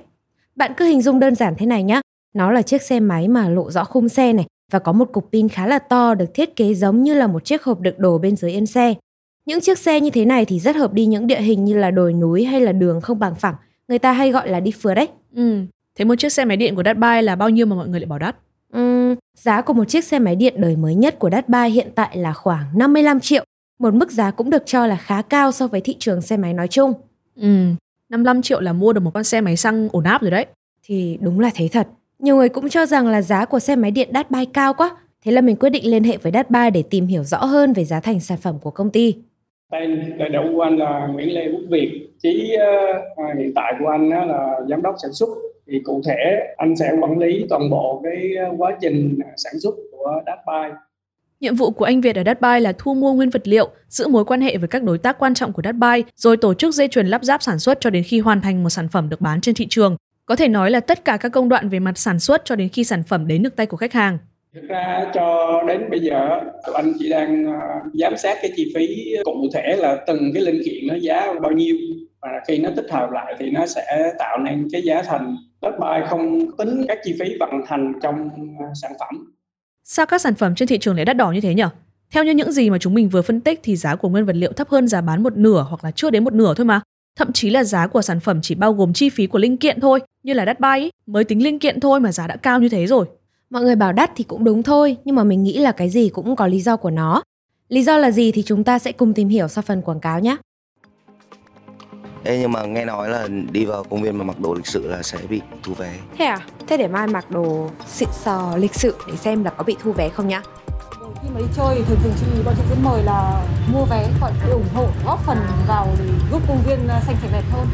Bạn 0.56 0.72
cứ 0.76 0.84
hình 0.84 1.02
dung 1.02 1.20
đơn 1.20 1.34
giản 1.34 1.54
thế 1.58 1.66
này 1.66 1.82
nhá. 1.82 2.00
Nó 2.34 2.50
là 2.50 2.62
chiếc 2.62 2.82
xe 2.82 3.00
máy 3.00 3.28
mà 3.28 3.48
lộ 3.48 3.70
rõ 3.70 3.84
khung 3.84 4.08
xe 4.08 4.32
này 4.32 4.46
và 4.72 4.78
có 4.78 4.92
một 4.92 5.08
cục 5.12 5.28
pin 5.32 5.48
khá 5.48 5.66
là 5.66 5.78
to 5.78 6.14
được 6.14 6.34
thiết 6.34 6.56
kế 6.56 6.74
giống 6.74 7.02
như 7.02 7.14
là 7.14 7.26
một 7.26 7.44
chiếc 7.44 7.62
hộp 7.64 7.80
đựng 7.80 7.94
đồ 7.98 8.18
bên 8.18 8.36
dưới 8.36 8.50
yên 8.50 8.66
xe. 8.66 8.94
Những 9.46 9.60
chiếc 9.60 9.78
xe 9.78 10.00
như 10.00 10.10
thế 10.10 10.24
này 10.24 10.44
thì 10.44 10.60
rất 10.60 10.76
hợp 10.76 10.92
đi 10.92 11.06
những 11.06 11.26
địa 11.26 11.40
hình 11.40 11.64
như 11.64 11.76
là 11.76 11.90
đồi 11.90 12.12
núi 12.12 12.44
hay 12.44 12.60
là 12.60 12.72
đường 12.72 13.00
không 13.00 13.18
bằng 13.18 13.34
phẳng. 13.34 13.54
Người 13.88 13.98
ta 13.98 14.12
hay 14.12 14.30
gọi 14.30 14.48
là 14.48 14.60
đi 14.60 14.70
phượt 14.70 14.94
đấy. 14.94 15.08
Ừ, 15.34 15.60
thế 15.98 16.04
một 16.04 16.14
chiếc 16.14 16.32
xe 16.32 16.44
máy 16.44 16.56
điện 16.56 16.74
của 16.74 16.82
Datbuy 16.84 17.22
là 17.22 17.36
bao 17.36 17.50
nhiêu 17.50 17.66
mà 17.66 17.76
mọi 17.76 17.88
người 17.88 18.00
lại 18.00 18.06
bảo 18.06 18.18
đắt? 18.18 18.36
Uhm, 18.76 19.14
giá 19.36 19.60
của 19.60 19.72
một 19.72 19.88
chiếc 19.88 20.04
xe 20.04 20.18
máy 20.18 20.36
điện 20.36 20.54
đời 20.60 20.76
mới 20.76 20.94
nhất 20.94 21.18
của 21.18 21.30
Datbuy 21.30 21.68
hiện 21.68 21.88
tại 21.94 22.16
là 22.16 22.32
khoảng 22.32 22.78
55 22.78 23.20
triệu, 23.20 23.44
một 23.78 23.94
mức 23.94 24.10
giá 24.12 24.30
cũng 24.30 24.50
được 24.50 24.62
cho 24.66 24.86
là 24.86 24.96
khá 24.96 25.22
cao 25.22 25.52
so 25.52 25.66
với 25.66 25.80
thị 25.80 25.96
trường 25.98 26.22
xe 26.22 26.36
máy 26.36 26.54
nói 26.54 26.68
chung. 26.68 26.92
Ừ, 27.36 27.48
55 28.08 28.42
triệu 28.42 28.60
là 28.60 28.72
mua 28.72 28.92
được 28.92 29.00
một 29.00 29.10
con 29.14 29.24
xe 29.24 29.40
máy 29.40 29.56
xăng 29.56 29.88
ổn 29.92 30.04
áp 30.04 30.22
rồi 30.22 30.30
đấy. 30.30 30.46
Thì 30.84 31.18
đúng 31.20 31.40
là 31.40 31.50
thế 31.54 31.68
thật. 31.72 31.88
Nhiều 32.18 32.36
người 32.36 32.48
cũng 32.48 32.68
cho 32.68 32.86
rằng 32.86 33.06
là 33.06 33.22
giá 33.22 33.44
của 33.44 33.58
xe 33.58 33.76
máy 33.76 33.90
điện 33.90 34.10
Datbuy 34.14 34.44
cao 34.44 34.74
quá, 34.74 34.96
thế 35.24 35.32
là 35.32 35.40
mình 35.40 35.56
quyết 35.56 35.70
định 35.70 35.90
liên 35.90 36.04
hệ 36.04 36.16
với 36.16 36.32
Datbuy 36.32 36.70
để 36.74 36.82
tìm 36.90 37.06
hiểu 37.06 37.24
rõ 37.24 37.38
hơn 37.38 37.72
về 37.72 37.84
giá 37.84 38.00
thành 38.00 38.20
sản 38.20 38.38
phẩm 38.38 38.58
của 38.62 38.70
công 38.70 38.90
ty. 38.90 39.14
Tên 39.72 40.18
đầy 40.18 40.28
đủ 40.28 40.40
của 40.54 40.62
anh 40.62 40.78
là 40.78 41.06
Nguyễn 41.12 41.34
Lê 41.34 41.48
Quốc 41.52 41.62
Việt. 41.70 42.08
Chí 42.22 42.56
uh, 42.56 43.38
hiện 43.38 43.52
tại 43.54 43.74
của 43.78 43.88
anh 43.88 44.08
là 44.08 44.60
giám 44.68 44.82
đốc 44.82 44.94
sản 45.02 45.12
xuất. 45.12 45.28
Thì 45.66 45.80
cụ 45.84 46.02
thể 46.06 46.54
anh 46.56 46.76
sẽ 46.76 46.92
quản 47.00 47.18
lý 47.18 47.46
toàn 47.48 47.70
bộ 47.70 48.00
cái 48.04 48.32
quá 48.58 48.76
trình 48.80 49.18
sản 49.36 49.60
xuất 49.60 49.74
của 49.92 50.22
Datbuy. 50.26 50.76
Nhiệm 51.40 51.54
vụ 51.54 51.70
của 51.70 51.84
anh 51.84 52.00
Việt 52.00 52.16
ở 52.16 52.22
Datbuy 52.26 52.60
là 52.60 52.72
thu 52.78 52.94
mua 52.94 53.12
nguyên 53.12 53.30
vật 53.30 53.48
liệu, 53.48 53.68
giữ 53.88 54.08
mối 54.08 54.24
quan 54.24 54.40
hệ 54.40 54.56
với 54.56 54.68
các 54.68 54.82
đối 54.82 54.98
tác 54.98 55.18
quan 55.18 55.34
trọng 55.34 55.52
của 55.52 55.62
Datbuy, 55.64 56.04
rồi 56.16 56.36
tổ 56.36 56.54
chức 56.54 56.74
dây 56.74 56.88
chuyền 56.88 57.06
lắp 57.06 57.24
ráp 57.24 57.42
sản 57.42 57.58
xuất 57.58 57.80
cho 57.80 57.90
đến 57.90 58.02
khi 58.02 58.20
hoàn 58.20 58.40
thành 58.40 58.62
một 58.62 58.70
sản 58.70 58.88
phẩm 58.88 59.08
được 59.08 59.20
bán 59.20 59.40
trên 59.40 59.54
thị 59.54 59.66
trường. 59.70 59.96
Có 60.26 60.36
thể 60.36 60.48
nói 60.48 60.70
là 60.70 60.80
tất 60.80 61.04
cả 61.04 61.16
các 61.16 61.28
công 61.28 61.48
đoạn 61.48 61.68
về 61.68 61.78
mặt 61.78 61.98
sản 61.98 62.18
xuất 62.18 62.44
cho 62.44 62.56
đến 62.56 62.68
khi 62.68 62.84
sản 62.84 63.02
phẩm 63.02 63.26
đến 63.26 63.42
được 63.42 63.56
tay 63.56 63.66
của 63.66 63.76
khách 63.76 63.92
hàng. 63.92 64.18
Thực 64.54 64.68
ra 64.68 65.06
cho 65.14 65.62
đến 65.68 65.90
bây 65.90 66.00
giờ 66.00 66.40
tụi 66.66 66.74
anh 66.74 66.92
chỉ 66.98 67.10
đang 67.10 67.46
à, 67.46 67.60
giám 67.94 68.16
sát 68.16 68.36
cái 68.42 68.50
chi 68.56 68.72
phí 68.74 69.14
cụ 69.24 69.48
thể 69.54 69.76
là 69.78 69.98
từng 70.06 70.30
cái 70.34 70.42
linh 70.42 70.62
kiện 70.64 70.86
nó 70.88 70.94
giá 70.94 71.32
bao 71.42 71.52
nhiêu 71.52 71.76
và 72.20 72.28
khi 72.48 72.58
nó 72.58 72.70
tích 72.76 72.90
hợp 72.90 73.10
lại 73.10 73.34
thì 73.38 73.50
nó 73.50 73.66
sẽ 73.66 74.12
tạo 74.18 74.38
nên 74.38 74.68
cái 74.72 74.82
giá 74.82 75.02
thành. 75.02 75.36
Datbuy 75.62 76.06
không 76.08 76.56
tính 76.58 76.84
các 76.88 76.98
chi 77.04 77.14
phí 77.20 77.36
vận 77.40 77.50
hành 77.66 77.92
trong 78.02 78.30
à, 78.60 78.66
sản 78.82 78.92
phẩm. 79.00 79.35
Sao 79.88 80.06
các 80.06 80.20
sản 80.20 80.34
phẩm 80.34 80.54
trên 80.54 80.68
thị 80.68 80.78
trường 80.78 80.96
lại 80.96 81.04
đắt 81.04 81.16
đỏ 81.16 81.32
như 81.32 81.40
thế 81.40 81.54
nhỉ? 81.54 81.62
Theo 82.10 82.24
như 82.24 82.30
những 82.30 82.52
gì 82.52 82.70
mà 82.70 82.78
chúng 82.78 82.94
mình 82.94 83.08
vừa 83.08 83.22
phân 83.22 83.40
tích 83.40 83.60
thì 83.62 83.76
giá 83.76 83.96
của 83.96 84.08
nguyên 84.08 84.26
vật 84.26 84.36
liệu 84.36 84.52
thấp 84.52 84.68
hơn 84.68 84.88
giá 84.88 85.00
bán 85.00 85.22
một 85.22 85.36
nửa 85.36 85.66
hoặc 85.68 85.84
là 85.84 85.90
chưa 85.90 86.10
đến 86.10 86.24
một 86.24 86.32
nửa 86.32 86.54
thôi 86.54 86.64
mà. 86.64 86.80
Thậm 87.16 87.32
chí 87.32 87.50
là 87.50 87.64
giá 87.64 87.86
của 87.86 88.02
sản 88.02 88.20
phẩm 88.20 88.40
chỉ 88.42 88.54
bao 88.54 88.72
gồm 88.72 88.92
chi 88.92 89.10
phí 89.10 89.26
của 89.26 89.38
linh 89.38 89.56
kiện 89.56 89.80
thôi, 89.80 90.00
như 90.22 90.32
là 90.32 90.44
đắt 90.44 90.58
ấy, 90.58 90.90
mới 91.06 91.24
tính 91.24 91.42
linh 91.42 91.58
kiện 91.58 91.80
thôi 91.80 92.00
mà 92.00 92.12
giá 92.12 92.26
đã 92.26 92.36
cao 92.36 92.60
như 92.60 92.68
thế 92.68 92.86
rồi. 92.86 93.06
Mọi 93.50 93.62
người 93.62 93.76
bảo 93.76 93.92
đắt 93.92 94.10
thì 94.16 94.24
cũng 94.24 94.44
đúng 94.44 94.62
thôi, 94.62 94.96
nhưng 95.04 95.16
mà 95.16 95.24
mình 95.24 95.42
nghĩ 95.42 95.58
là 95.58 95.72
cái 95.72 95.90
gì 95.90 96.08
cũng 96.08 96.36
có 96.36 96.46
lý 96.46 96.60
do 96.60 96.76
của 96.76 96.90
nó. 96.90 97.22
Lý 97.68 97.82
do 97.82 97.98
là 97.98 98.10
gì 98.10 98.32
thì 98.32 98.42
chúng 98.42 98.64
ta 98.64 98.78
sẽ 98.78 98.92
cùng 98.92 99.14
tìm 99.14 99.28
hiểu 99.28 99.48
sau 99.48 99.62
phần 99.62 99.82
quảng 99.82 100.00
cáo 100.00 100.20
nhé. 100.20 100.36
Ê, 102.26 102.38
nhưng 102.38 102.52
mà 102.52 102.62
nghe 102.62 102.84
nói 102.84 103.08
là 103.08 103.28
đi 103.50 103.64
vào 103.64 103.84
công 103.90 104.02
viên 104.02 104.18
mà 104.18 104.24
mặc 104.24 104.40
đồ 104.40 104.54
lịch 104.54 104.66
sự 104.66 104.88
là 104.88 105.02
sẽ 105.02 105.18
bị 105.28 105.40
thu 105.62 105.74
vé. 105.74 105.92
Thế 106.18 106.24
à? 106.24 106.38
Thế 106.66 106.76
để 106.76 106.88
mai 106.88 107.06
mặc 107.06 107.30
đồ 107.30 107.70
xịn 107.86 108.08
sò 108.24 108.52
lịch 108.56 108.74
sự 108.74 108.96
để 109.06 109.16
xem 109.16 109.44
là 109.44 109.50
có 109.50 109.64
bị 109.64 109.76
thu 109.82 109.92
vé 109.92 110.08
không 110.08 110.28
nhá. 110.28 110.42
Khi 111.22 111.28
mà 111.34 111.40
đi 111.40 111.46
chơi 111.56 111.82
thường 111.88 111.98
thường 112.02 112.12
chị 112.20 112.26
bọn 112.44 112.54
chị 112.56 112.62
sẽ 112.70 112.76
mời 112.82 113.02
là 113.02 113.42
mua 113.72 113.84
vé 113.84 114.08
gọi 114.20 114.32
để 114.46 114.52
ủng 114.52 114.68
hộ 114.74 114.86
góp 115.06 115.20
phần 115.26 115.38
vào 115.68 115.88
để 115.98 116.04
giúp 116.32 116.42
công 116.48 116.62
viên 116.66 116.78
xanh 116.88 117.16
sạch 117.22 117.28
đẹp 117.32 117.44
hơn. 117.52 117.66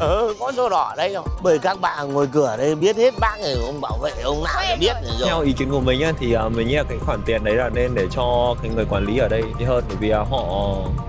Ờ, 0.00 0.34
có 0.40 0.52
sổ 0.56 0.68
đỏ 0.68 0.94
đây 0.96 1.14
không? 1.14 1.26
Bởi 1.42 1.58
các 1.58 1.80
bạn 1.80 2.12
ngồi 2.12 2.26
cửa 2.26 2.56
đây 2.58 2.74
biết 2.74 2.96
hết 2.96 3.14
bác 3.20 3.40
này, 3.40 3.52
ông 3.66 3.80
bảo 3.80 3.98
vệ, 4.02 4.10
ông 4.24 4.44
nào 4.44 4.62
thì 4.68 4.76
biết 4.80 4.92
rồi. 5.18 5.28
Theo 5.28 5.40
ý 5.40 5.52
kiến 5.52 5.70
của 5.70 5.80
mình 5.80 6.00
á, 6.00 6.12
thì 6.18 6.36
mình 6.54 6.68
nghĩ 6.68 6.74
là 6.74 6.84
cái 6.88 6.98
khoản 6.98 7.20
tiền 7.26 7.44
đấy 7.44 7.54
là 7.54 7.70
nên 7.74 7.94
để 7.94 8.06
cho 8.10 8.54
cái 8.62 8.70
người 8.74 8.84
quản 8.90 9.04
lý 9.04 9.18
ở 9.18 9.28
đây 9.28 9.42
đi 9.58 9.64
hơn 9.64 9.84
bởi 9.88 9.96
vì 10.00 10.10
họ 10.10 10.44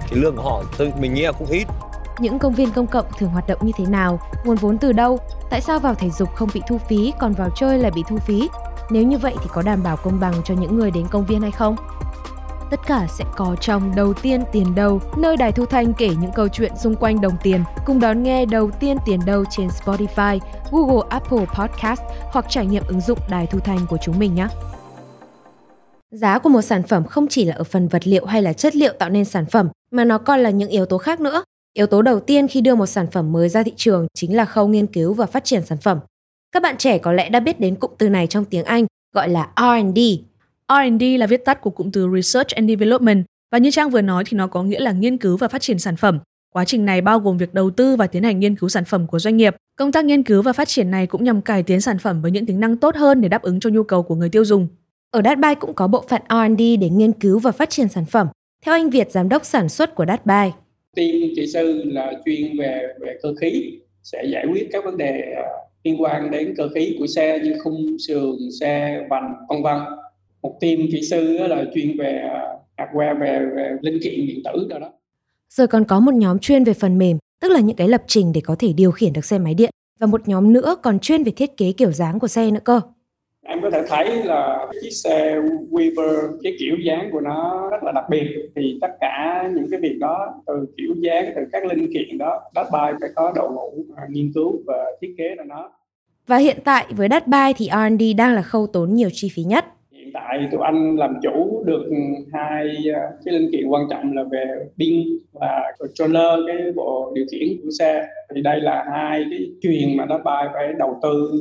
cái 0.09 0.19
lương 0.19 0.35
của 0.35 0.43
họ 0.43 0.63
mình 0.99 1.13
nghĩ 1.13 1.21
là 1.21 1.31
cũng 1.31 1.47
ít 1.47 1.67
những 2.19 2.39
công 2.39 2.53
viên 2.53 2.71
công 2.71 2.87
cộng 2.87 3.05
thường 3.17 3.29
hoạt 3.29 3.47
động 3.47 3.59
như 3.61 3.71
thế 3.77 3.85
nào, 3.85 4.19
nguồn 4.45 4.55
vốn 4.55 4.77
từ 4.77 4.91
đâu, 4.91 5.19
tại 5.49 5.61
sao 5.61 5.79
vào 5.79 5.95
thể 5.95 6.09
dục 6.09 6.35
không 6.35 6.49
bị 6.53 6.61
thu 6.69 6.77
phí 6.77 7.13
còn 7.19 7.33
vào 7.33 7.49
chơi 7.55 7.77
lại 7.77 7.91
bị 7.95 8.03
thu 8.09 8.17
phí? 8.17 8.49
Nếu 8.89 9.03
như 9.03 9.17
vậy 9.17 9.33
thì 9.41 9.49
có 9.53 9.61
đảm 9.61 9.83
bảo 9.83 9.97
công 9.97 10.19
bằng 10.19 10.33
cho 10.43 10.53
những 10.53 10.77
người 10.77 10.91
đến 10.91 11.07
công 11.11 11.25
viên 11.25 11.41
hay 11.41 11.51
không? 11.51 11.75
Tất 12.71 12.79
cả 12.87 13.07
sẽ 13.09 13.25
có 13.35 13.55
trong 13.61 13.95
Đầu 13.95 14.13
tiên 14.13 14.43
tiền 14.51 14.75
đâu, 14.75 15.01
nơi 15.17 15.37
Đài 15.37 15.51
Thu 15.51 15.65
Thanh 15.65 15.93
kể 15.93 16.09
những 16.21 16.31
câu 16.35 16.47
chuyện 16.47 16.71
xung 16.77 16.95
quanh 16.95 17.21
đồng 17.21 17.37
tiền. 17.43 17.63
Cùng 17.85 17.99
đón 17.99 18.23
nghe 18.23 18.45
Đầu 18.45 18.71
tiên 18.79 18.97
tiền 19.05 19.19
đâu 19.25 19.43
trên 19.49 19.67
Spotify, 19.67 20.39
Google 20.71 21.07
Apple 21.09 21.45
Podcast 21.55 22.01
hoặc 22.31 22.45
trải 22.49 22.65
nghiệm 22.65 22.83
ứng 22.87 23.01
dụng 23.01 23.19
Đài 23.29 23.47
Thu 23.47 23.59
Thanh 23.59 23.79
của 23.89 23.97
chúng 24.01 24.19
mình 24.19 24.35
nhé. 24.35 24.47
Giá 26.11 26.39
của 26.39 26.49
một 26.49 26.61
sản 26.61 26.83
phẩm 26.83 27.03
không 27.03 27.27
chỉ 27.27 27.45
là 27.45 27.55
ở 27.55 27.63
phần 27.63 27.87
vật 27.87 28.07
liệu 28.07 28.25
hay 28.25 28.41
là 28.41 28.53
chất 28.53 28.75
liệu 28.75 28.93
tạo 28.99 29.09
nên 29.09 29.25
sản 29.25 29.45
phẩm, 29.45 29.69
mà 29.91 30.05
nó 30.05 30.17
còn 30.17 30.39
là 30.39 30.49
những 30.49 30.69
yếu 30.69 30.85
tố 30.85 30.97
khác 30.97 31.19
nữa. 31.19 31.43
Yếu 31.77 31.87
tố 31.87 32.01
đầu 32.01 32.19
tiên 32.19 32.47
khi 32.47 32.61
đưa 32.61 32.75
một 32.75 32.85
sản 32.85 33.07
phẩm 33.11 33.31
mới 33.31 33.49
ra 33.49 33.63
thị 33.63 33.73
trường 33.75 34.07
chính 34.13 34.35
là 34.35 34.45
khâu 34.45 34.67
nghiên 34.67 34.87
cứu 34.87 35.13
và 35.13 35.25
phát 35.25 35.43
triển 35.43 35.65
sản 35.65 35.77
phẩm. 35.77 35.99
Các 36.51 36.63
bạn 36.63 36.77
trẻ 36.77 36.97
có 36.97 37.11
lẽ 37.11 37.29
đã 37.29 37.39
biết 37.39 37.59
đến 37.59 37.75
cụm 37.75 37.91
từ 37.97 38.09
này 38.09 38.27
trong 38.27 38.45
tiếng 38.45 38.65
Anh 38.65 38.85
gọi 39.15 39.29
là 39.29 39.49
R&D. 39.57 39.99
R&D 40.69 41.03
là 41.19 41.27
viết 41.27 41.45
tắt 41.45 41.61
của 41.61 41.69
cụm 41.69 41.91
từ 41.91 42.07
Research 42.15 42.49
and 42.49 42.69
Development 42.69 43.25
và 43.51 43.57
như 43.57 43.71
Trang 43.71 43.89
vừa 43.89 44.01
nói 44.01 44.23
thì 44.27 44.37
nó 44.37 44.47
có 44.47 44.63
nghĩa 44.63 44.79
là 44.79 44.91
nghiên 44.91 45.17
cứu 45.17 45.37
và 45.37 45.47
phát 45.47 45.61
triển 45.61 45.79
sản 45.79 45.95
phẩm. 45.95 46.19
Quá 46.53 46.65
trình 46.65 46.85
này 46.85 47.01
bao 47.01 47.19
gồm 47.19 47.37
việc 47.37 47.53
đầu 47.53 47.69
tư 47.69 47.95
và 47.95 48.07
tiến 48.07 48.23
hành 48.23 48.39
nghiên 48.39 48.55
cứu 48.55 48.69
sản 48.69 48.85
phẩm 48.85 49.07
của 49.07 49.19
doanh 49.19 49.37
nghiệp. 49.37 49.55
Công 49.77 49.91
tác 49.91 50.05
nghiên 50.05 50.23
cứu 50.23 50.41
và 50.41 50.53
phát 50.53 50.67
triển 50.67 50.91
này 50.91 51.07
cũng 51.07 51.23
nhằm 51.23 51.41
cải 51.41 51.63
tiến 51.63 51.81
sản 51.81 51.97
phẩm 51.99 52.21
với 52.21 52.31
những 52.31 52.45
tính 52.45 52.59
năng 52.59 52.77
tốt 52.77 52.95
hơn 52.95 53.21
để 53.21 53.29
đáp 53.29 53.41
ứng 53.41 53.59
cho 53.59 53.69
nhu 53.69 53.83
cầu 53.83 54.03
của 54.03 54.15
người 54.15 54.29
tiêu 54.29 54.45
dùng. 54.45 54.67
Ở 55.11 55.21
Datbuy 55.25 55.55
cũng 55.55 55.73
có 55.73 55.87
bộ 55.87 56.05
phận 56.09 56.21
R&D 56.29 56.61
để 56.79 56.89
nghiên 56.89 57.11
cứu 57.11 57.39
và 57.39 57.51
phát 57.51 57.69
triển 57.69 57.87
sản 57.87 58.05
phẩm. 58.05 58.27
Theo 58.65 58.75
anh 58.75 58.89
Việt, 58.89 59.11
giám 59.11 59.29
đốc 59.29 59.45
sản 59.45 59.69
xuất 59.69 59.95
của 59.95 60.05
Datbuy, 60.05 60.51
team 60.97 61.11
kỹ 61.35 61.47
sư 61.47 61.81
là 61.85 62.13
chuyên 62.25 62.57
về 62.57 62.87
về 62.99 63.17
cơ 63.23 63.33
khí 63.41 63.79
sẽ 64.03 64.23
giải 64.33 64.45
quyết 64.51 64.67
các 64.71 64.85
vấn 64.85 64.97
đề 64.97 65.33
à, 65.35 65.47
liên 65.83 66.01
quan 66.01 66.31
đến 66.31 66.53
cơ 66.57 66.69
khí 66.75 66.95
của 66.99 67.07
xe 67.07 67.39
như 67.43 67.55
khung 67.63 67.97
sườn 68.07 68.37
xe 68.59 69.05
vành 69.09 69.33
vân 69.49 69.63
vân. 69.63 69.77
Một 70.41 70.57
team 70.61 70.77
kỹ 70.91 71.01
sư 71.01 71.37
là 71.37 71.65
chuyên 71.75 71.97
về 71.97 72.11
à, 72.11 72.43
hardware 72.77 73.19
về, 73.19 73.39
về 73.55 73.77
linh 73.81 73.99
kiện 74.03 74.27
điện 74.27 74.41
tử 74.43 74.67
đó 74.69 74.79
đó. 74.79 74.91
Rồi 75.49 75.67
còn 75.67 75.85
có 75.85 75.99
một 75.99 76.13
nhóm 76.13 76.39
chuyên 76.39 76.63
về 76.63 76.73
phần 76.73 76.97
mềm 76.97 77.17
tức 77.41 77.51
là 77.51 77.59
những 77.59 77.75
cái 77.75 77.87
lập 77.87 78.03
trình 78.07 78.31
để 78.33 78.41
có 78.41 78.55
thể 78.59 78.73
điều 78.73 78.91
khiển 78.91 79.13
được 79.13 79.25
xe 79.25 79.39
máy 79.39 79.53
điện. 79.53 79.69
Và 79.99 80.07
một 80.07 80.27
nhóm 80.27 80.53
nữa 80.53 80.75
còn 80.83 80.99
chuyên 80.99 81.23
về 81.23 81.31
thiết 81.31 81.57
kế 81.57 81.71
kiểu 81.71 81.91
dáng 81.91 82.19
của 82.19 82.27
xe 82.27 82.51
nữa 82.51 82.59
cơ 82.63 82.81
em 83.47 83.61
có 83.61 83.69
thể 83.69 83.81
thấy 83.87 84.23
là 84.23 84.67
chiếc 84.81 84.89
xe 84.89 85.39
Weaver 85.71 86.37
cái 86.43 86.53
kiểu 86.59 86.75
dáng 86.85 87.09
của 87.11 87.21
nó 87.21 87.69
rất 87.71 87.83
là 87.83 87.91
đặc 87.91 88.05
biệt. 88.09 88.27
Thì 88.55 88.77
tất 88.81 88.91
cả 88.99 89.49
những 89.55 89.67
cái 89.71 89.79
việc 89.79 89.97
đó 89.99 90.33
từ 90.47 90.65
kiểu 90.77 90.95
dáng 90.97 91.31
từ 91.35 91.41
các 91.51 91.65
linh 91.65 91.93
kiện 91.93 92.17
đó 92.17 92.41
Datbuy 92.55 92.97
phải 93.01 93.09
có 93.15 93.33
đội 93.35 93.51
ngũ 93.51 93.83
nghiên 94.09 94.31
cứu 94.35 94.61
và 94.65 94.85
thiết 95.01 95.15
kế 95.17 95.33
cho 95.37 95.43
nó. 95.43 95.69
Và 96.27 96.37
hiện 96.37 96.57
tại 96.63 96.85
với 96.89 97.07
Datbuy 97.11 97.53
thì 97.57 97.65
R&D 97.65 98.03
đang 98.17 98.33
là 98.33 98.41
khâu 98.41 98.67
tốn 98.67 98.93
nhiều 98.93 99.09
chi 99.13 99.29
phí 99.35 99.43
nhất. 99.43 99.65
Hiện 99.91 100.11
tại 100.13 100.47
tụi 100.51 100.61
anh 100.63 100.95
làm 100.95 101.19
chủ 101.23 101.63
được 101.65 101.89
hai 102.33 102.75
cái 103.25 103.33
linh 103.33 103.51
kiện 103.51 103.67
quan 103.67 103.83
trọng 103.89 104.13
là 104.13 104.23
về 104.31 104.45
pin 104.79 105.07
và 105.33 105.73
controller 105.79 106.39
cái 106.47 106.71
bộ 106.75 107.11
điều 107.15 107.25
khiển 107.31 107.47
của 107.63 107.69
xe. 107.79 108.07
Thì 108.35 108.41
đây 108.41 108.61
là 108.61 108.85
hai 108.91 109.25
cái 109.29 109.39
truyền 109.61 109.97
mà 109.97 110.05
Datbuy 110.09 110.51
phải 110.53 110.73
đầu 110.77 110.99
tư 111.03 111.31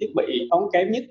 thiết 0.00 0.08
bị 0.16 0.48
tốn 0.50 0.70
kém 0.72 0.90
nhất 0.90 1.04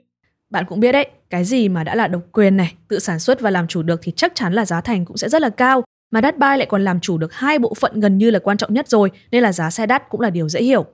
bạn 0.55 0.65
cũng 0.65 0.79
biết 0.79 0.91
đấy, 0.91 1.07
cái 1.29 1.43
gì 1.45 1.69
mà 1.69 1.83
đã 1.83 1.95
là 1.95 2.07
độc 2.07 2.21
quyền 2.31 2.57
này, 2.57 2.73
tự 2.87 2.99
sản 2.99 3.19
xuất 3.19 3.41
và 3.41 3.49
làm 3.49 3.67
chủ 3.67 3.83
được 3.83 3.99
thì 4.03 4.11
chắc 4.15 4.35
chắn 4.35 4.53
là 4.53 4.65
giá 4.65 4.81
thành 4.81 5.05
cũng 5.05 5.17
sẽ 5.17 5.29
rất 5.29 5.41
là 5.41 5.49
cao. 5.49 5.83
mà 6.11 6.21
Đắt 6.21 6.37
Buy 6.37 6.57
lại 6.57 6.65
còn 6.65 6.83
làm 6.83 6.99
chủ 6.99 7.17
được 7.17 7.33
hai 7.33 7.59
bộ 7.59 7.73
phận 7.73 7.99
gần 7.99 8.17
như 8.17 8.31
là 8.31 8.39
quan 8.39 8.57
trọng 8.57 8.73
nhất 8.73 8.89
rồi, 8.89 9.11
nên 9.31 9.43
là 9.43 9.51
giá 9.51 9.69
xe 9.69 9.85
đắt 9.85 10.09
cũng 10.09 10.21
là 10.21 10.29
điều 10.29 10.49
dễ 10.49 10.61
hiểu. 10.61 10.85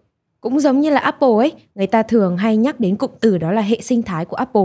Cũng 0.41 0.59
giống 0.59 0.79
như 0.79 0.89
là 0.89 0.99
Apple 0.99 1.35
ấy, 1.37 1.51
người 1.75 1.87
ta 1.87 2.03
thường 2.03 2.37
hay 2.37 2.57
nhắc 2.57 2.79
đến 2.79 2.95
cụm 2.95 3.09
từ 3.19 3.37
đó 3.37 3.51
là 3.51 3.61
hệ 3.61 3.81
sinh 3.81 4.01
thái 4.01 4.25
của 4.25 4.35
Apple. 4.35 4.61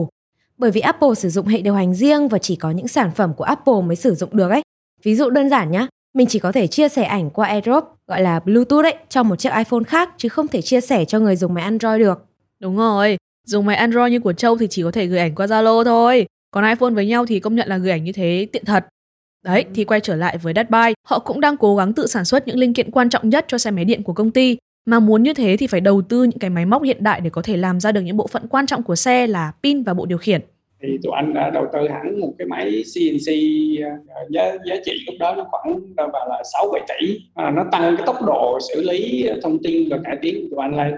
Bởi 0.58 0.70
vì 0.70 0.80
Apple 0.80 1.14
sử 1.16 1.28
dụng 1.28 1.46
hệ 1.46 1.60
điều 1.60 1.74
hành 1.74 1.94
riêng 1.94 2.28
và 2.28 2.38
chỉ 2.38 2.56
có 2.56 2.70
những 2.70 2.88
sản 2.88 3.10
phẩm 3.16 3.34
của 3.34 3.44
Apple 3.44 3.80
mới 3.86 3.96
sử 3.96 4.14
dụng 4.14 4.36
được 4.36 4.50
ấy. 4.50 4.62
Ví 5.02 5.16
dụ 5.16 5.30
đơn 5.30 5.50
giản 5.50 5.70
nhá, 5.70 5.86
mình 6.14 6.26
chỉ 6.26 6.38
có 6.38 6.52
thể 6.52 6.66
chia 6.66 6.88
sẻ 6.88 7.04
ảnh 7.04 7.30
qua 7.30 7.46
AirDrop, 7.46 7.84
gọi 8.06 8.22
là 8.22 8.40
Bluetooth 8.40 8.84
ấy, 8.84 8.94
trong 9.08 9.28
một 9.28 9.36
chiếc 9.36 9.52
iPhone 9.56 9.84
khác 9.86 10.10
chứ 10.18 10.28
không 10.28 10.48
thể 10.48 10.62
chia 10.62 10.80
sẻ 10.80 11.04
cho 11.04 11.18
người 11.18 11.36
dùng 11.36 11.54
máy 11.54 11.64
Android 11.64 12.00
được. 12.00 12.24
Đúng 12.60 12.76
rồi, 12.76 13.16
dùng 13.46 13.66
máy 13.66 13.76
Android 13.76 14.12
như 14.12 14.20
của 14.20 14.32
Châu 14.32 14.56
thì 14.56 14.66
chỉ 14.70 14.82
có 14.82 14.90
thể 14.90 15.06
gửi 15.06 15.18
ảnh 15.18 15.34
qua 15.34 15.46
Zalo 15.46 15.84
thôi. 15.84 16.26
Còn 16.50 16.68
iPhone 16.68 16.90
với 16.90 17.06
nhau 17.06 17.26
thì 17.26 17.40
công 17.40 17.54
nhận 17.54 17.68
là 17.68 17.78
gửi 17.78 17.90
ảnh 17.90 18.04
như 18.04 18.12
thế 18.12 18.46
tiện 18.52 18.64
thật. 18.64 18.84
Đấy, 19.44 19.64
thì 19.74 19.84
quay 19.84 20.00
trở 20.00 20.16
lại 20.16 20.38
với 20.38 20.52
Datbuy, 20.56 20.94
họ 21.06 21.18
cũng 21.18 21.40
đang 21.40 21.56
cố 21.56 21.76
gắng 21.76 21.92
tự 21.92 22.06
sản 22.06 22.24
xuất 22.24 22.48
những 22.48 22.58
linh 22.58 22.72
kiện 22.72 22.90
quan 22.90 23.10
trọng 23.10 23.28
nhất 23.28 23.44
cho 23.48 23.58
xe 23.58 23.70
máy 23.70 23.84
điện 23.84 24.02
của 24.02 24.12
công 24.12 24.30
ty. 24.30 24.56
Mà 24.86 25.00
muốn 25.00 25.22
như 25.22 25.34
thế 25.34 25.56
thì 25.56 25.66
phải 25.66 25.80
đầu 25.80 26.02
tư 26.02 26.24
những 26.24 26.38
cái 26.38 26.50
máy 26.50 26.66
móc 26.66 26.82
hiện 26.82 26.96
đại 27.00 27.20
để 27.20 27.30
có 27.30 27.42
thể 27.42 27.56
làm 27.56 27.80
ra 27.80 27.92
được 27.92 28.00
những 28.00 28.16
bộ 28.16 28.26
phận 28.26 28.48
quan 28.48 28.66
trọng 28.66 28.82
của 28.82 28.96
xe 28.96 29.26
là 29.26 29.52
pin 29.62 29.82
và 29.82 29.94
bộ 29.94 30.06
điều 30.06 30.18
khiển. 30.18 30.40
Thì 30.82 30.88
tụi 31.02 31.12
anh 31.16 31.34
đã 31.34 31.50
đầu 31.50 31.66
tư 31.72 31.78
hẳn 31.88 32.20
một 32.20 32.32
cái 32.38 32.46
máy 32.46 32.82
CNC 32.94 33.32
à, 34.08 34.20
giá 34.30 34.52
giá 34.64 34.74
trị 34.84 34.92
lúc 35.06 35.14
đó 35.18 35.34
nó 35.36 35.46
khoảng 35.50 35.80
vào 35.96 36.28
là 36.28 36.42
6 36.52 36.68
7 36.72 36.82
tỷ. 36.88 37.20
À, 37.34 37.50
nó 37.50 37.64
tăng 37.72 37.96
cái 37.96 38.06
tốc 38.06 38.16
độ 38.26 38.58
xử 38.68 38.82
lý 38.82 39.28
thông 39.42 39.62
tin 39.62 39.88
và 39.88 39.98
cải 40.04 40.16
tiến 40.22 40.34
của 40.42 40.56
tụi 40.56 40.62
anh 40.64 40.76
lên. 40.76 40.94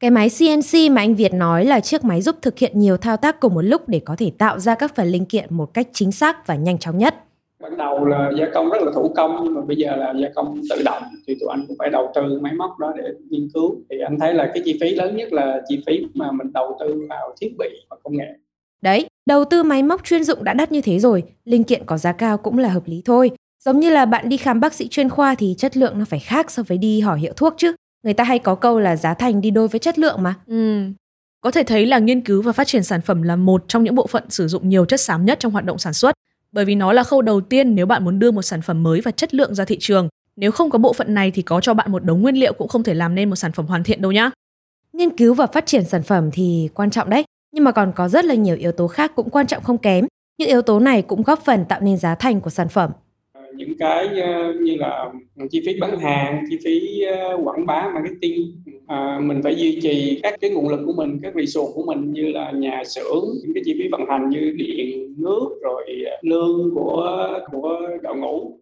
Cái 0.00 0.10
máy 0.10 0.28
CNC 0.38 0.90
mà 0.90 1.02
anh 1.02 1.14
Việt 1.14 1.34
nói 1.34 1.64
là 1.64 1.80
chiếc 1.80 2.04
máy 2.04 2.22
giúp 2.22 2.36
thực 2.42 2.58
hiện 2.58 2.78
nhiều 2.78 2.96
thao 2.96 3.16
tác 3.16 3.40
cùng 3.40 3.54
một 3.54 3.62
lúc 3.62 3.88
để 3.88 4.00
có 4.04 4.16
thể 4.18 4.32
tạo 4.38 4.58
ra 4.58 4.74
các 4.74 4.94
phần 4.96 5.08
linh 5.08 5.24
kiện 5.24 5.44
một 5.50 5.74
cách 5.74 5.88
chính 5.92 6.12
xác 6.12 6.46
và 6.46 6.54
nhanh 6.54 6.78
chóng 6.78 6.98
nhất. 6.98 7.14
Ban 7.62 7.76
đầu 7.76 8.04
là 8.04 8.30
gia 8.38 8.46
công 8.54 8.70
rất 8.70 8.82
là 8.82 8.92
thủ 8.94 9.12
công 9.16 9.40
nhưng 9.44 9.54
mà 9.54 9.60
bây 9.60 9.76
giờ 9.76 9.96
là 9.96 10.14
gia 10.22 10.28
công 10.34 10.60
tự 10.70 10.82
động 10.84 11.02
thì 11.26 11.36
tụi 11.40 11.48
anh 11.50 11.64
cũng 11.68 11.76
phải 11.78 11.90
đầu 11.90 12.12
tư 12.14 12.38
máy 12.42 12.52
móc 12.52 12.78
đó 12.78 12.92
để 12.96 13.04
nghiên 13.30 13.48
cứu. 13.54 13.76
Thì 13.90 13.96
anh 14.06 14.18
thấy 14.20 14.34
là 14.34 14.50
cái 14.54 14.62
chi 14.64 14.78
phí 14.80 14.94
lớn 14.94 15.16
nhất 15.16 15.32
là 15.32 15.60
chi 15.68 15.82
phí 15.86 16.06
mà 16.14 16.32
mình 16.32 16.52
đầu 16.52 16.76
tư 16.80 17.06
vào 17.08 17.34
thiết 17.40 17.54
bị 17.58 17.68
và 17.90 17.96
công 18.04 18.16
nghệ. 18.16 18.28
Đấy 18.82 19.06
đầu 19.26 19.44
tư 19.44 19.62
máy 19.62 19.82
móc 19.82 20.04
chuyên 20.04 20.24
dụng 20.24 20.44
đã 20.44 20.54
đắt 20.54 20.72
như 20.72 20.80
thế 20.80 20.98
rồi 20.98 21.22
linh 21.44 21.64
kiện 21.64 21.82
có 21.86 21.98
giá 21.98 22.12
cao 22.12 22.38
cũng 22.38 22.58
là 22.58 22.68
hợp 22.68 22.82
lý 22.86 23.02
thôi. 23.04 23.30
Giống 23.64 23.80
như 23.80 23.90
là 23.90 24.06
bạn 24.06 24.28
đi 24.28 24.36
khám 24.36 24.60
bác 24.60 24.74
sĩ 24.74 24.88
chuyên 24.88 25.08
khoa 25.08 25.34
thì 25.34 25.54
chất 25.58 25.76
lượng 25.76 25.98
nó 25.98 26.04
phải 26.04 26.20
khác 26.20 26.50
so 26.50 26.62
với 26.62 26.78
đi 26.78 27.00
hỏi 27.00 27.20
hiệu 27.20 27.32
thuốc 27.36 27.54
chứ 27.56 27.72
người 28.06 28.14
ta 28.14 28.24
hay 28.24 28.38
có 28.38 28.54
câu 28.54 28.80
là 28.80 28.96
giá 28.96 29.14
thành 29.14 29.40
đi 29.40 29.50
đôi 29.50 29.68
với 29.68 29.78
chất 29.78 29.98
lượng 29.98 30.22
mà 30.22 30.34
ừ. 30.46 30.82
có 31.40 31.50
thể 31.50 31.62
thấy 31.62 31.86
là 31.86 31.98
nghiên 31.98 32.20
cứu 32.20 32.42
và 32.42 32.52
phát 32.52 32.66
triển 32.66 32.82
sản 32.82 33.00
phẩm 33.00 33.22
là 33.22 33.36
một 33.36 33.64
trong 33.68 33.84
những 33.84 33.94
bộ 33.94 34.06
phận 34.06 34.30
sử 34.30 34.48
dụng 34.48 34.68
nhiều 34.68 34.84
chất 34.84 35.00
xám 35.00 35.24
nhất 35.24 35.40
trong 35.40 35.52
hoạt 35.52 35.64
động 35.64 35.78
sản 35.78 35.92
xuất 35.92 36.14
bởi 36.52 36.64
vì 36.64 36.74
nó 36.74 36.92
là 36.92 37.04
khâu 37.04 37.22
đầu 37.22 37.40
tiên 37.40 37.74
nếu 37.74 37.86
bạn 37.86 38.04
muốn 38.04 38.18
đưa 38.18 38.30
một 38.30 38.42
sản 38.42 38.62
phẩm 38.62 38.82
mới 38.82 39.00
và 39.00 39.10
chất 39.10 39.34
lượng 39.34 39.54
ra 39.54 39.64
thị 39.64 39.76
trường. 39.80 40.08
Nếu 40.36 40.52
không 40.52 40.70
có 40.70 40.78
bộ 40.78 40.92
phận 40.92 41.14
này 41.14 41.30
thì 41.30 41.42
có 41.42 41.60
cho 41.60 41.74
bạn 41.74 41.92
một 41.92 42.04
đống 42.04 42.22
nguyên 42.22 42.34
liệu 42.34 42.52
cũng 42.52 42.68
không 42.68 42.82
thể 42.82 42.94
làm 42.94 43.14
nên 43.14 43.30
một 43.30 43.36
sản 43.36 43.52
phẩm 43.52 43.66
hoàn 43.66 43.84
thiện 43.84 44.02
đâu 44.02 44.12
nhá. 44.12 44.30
Nghiên 44.92 45.16
cứu 45.16 45.34
và 45.34 45.46
phát 45.46 45.66
triển 45.66 45.84
sản 45.84 46.02
phẩm 46.02 46.30
thì 46.32 46.68
quan 46.74 46.90
trọng 46.90 47.10
đấy, 47.10 47.24
nhưng 47.52 47.64
mà 47.64 47.72
còn 47.72 47.92
có 47.96 48.08
rất 48.08 48.24
là 48.24 48.34
nhiều 48.34 48.56
yếu 48.56 48.72
tố 48.72 48.88
khác 48.88 49.12
cũng 49.16 49.30
quan 49.30 49.46
trọng 49.46 49.62
không 49.62 49.78
kém. 49.78 50.06
Những 50.38 50.48
yếu 50.48 50.62
tố 50.62 50.80
này 50.80 51.02
cũng 51.02 51.22
góp 51.22 51.44
phần 51.44 51.64
tạo 51.64 51.80
nên 51.80 51.96
giá 51.96 52.14
thành 52.14 52.40
của 52.40 52.50
sản 52.50 52.68
phẩm 52.68 52.90
những 53.56 53.78
cái 53.78 54.20
ờ, 54.20 54.52
như 54.52 54.76
là 54.76 55.12
chi 55.50 55.62
phí 55.66 55.80
bán 55.80 55.98
hàng 55.98 56.44
chi 56.50 56.58
phí 56.64 57.02
ờ, 57.02 57.38
quảng 57.44 57.66
bá 57.66 57.88
marketing 57.94 58.62
à, 58.86 59.18
mình 59.22 59.42
phải 59.42 59.54
duy 59.54 59.80
trì 59.80 60.20
các 60.22 60.34
cái 60.40 60.50
nguồn 60.50 60.68
lực 60.68 60.80
của 60.86 60.92
mình 60.92 61.20
các 61.22 61.32
resource 61.36 61.72
của 61.74 61.84
mình 61.86 62.12
như 62.12 62.28
là 62.28 62.50
nhà 62.50 62.82
xưởng 62.84 63.24
những 63.42 63.54
cái 63.54 63.62
chi 63.66 63.74
phí 63.78 63.88
vận 63.92 64.00
hành 64.08 64.30
như 64.30 64.54
điện 64.56 65.14
nước 65.18 65.48
rồi 65.62 65.84
lương 66.22 66.74
của 66.74 67.28
của 67.52 67.80
đội 68.02 68.16
ngũ 68.16 68.58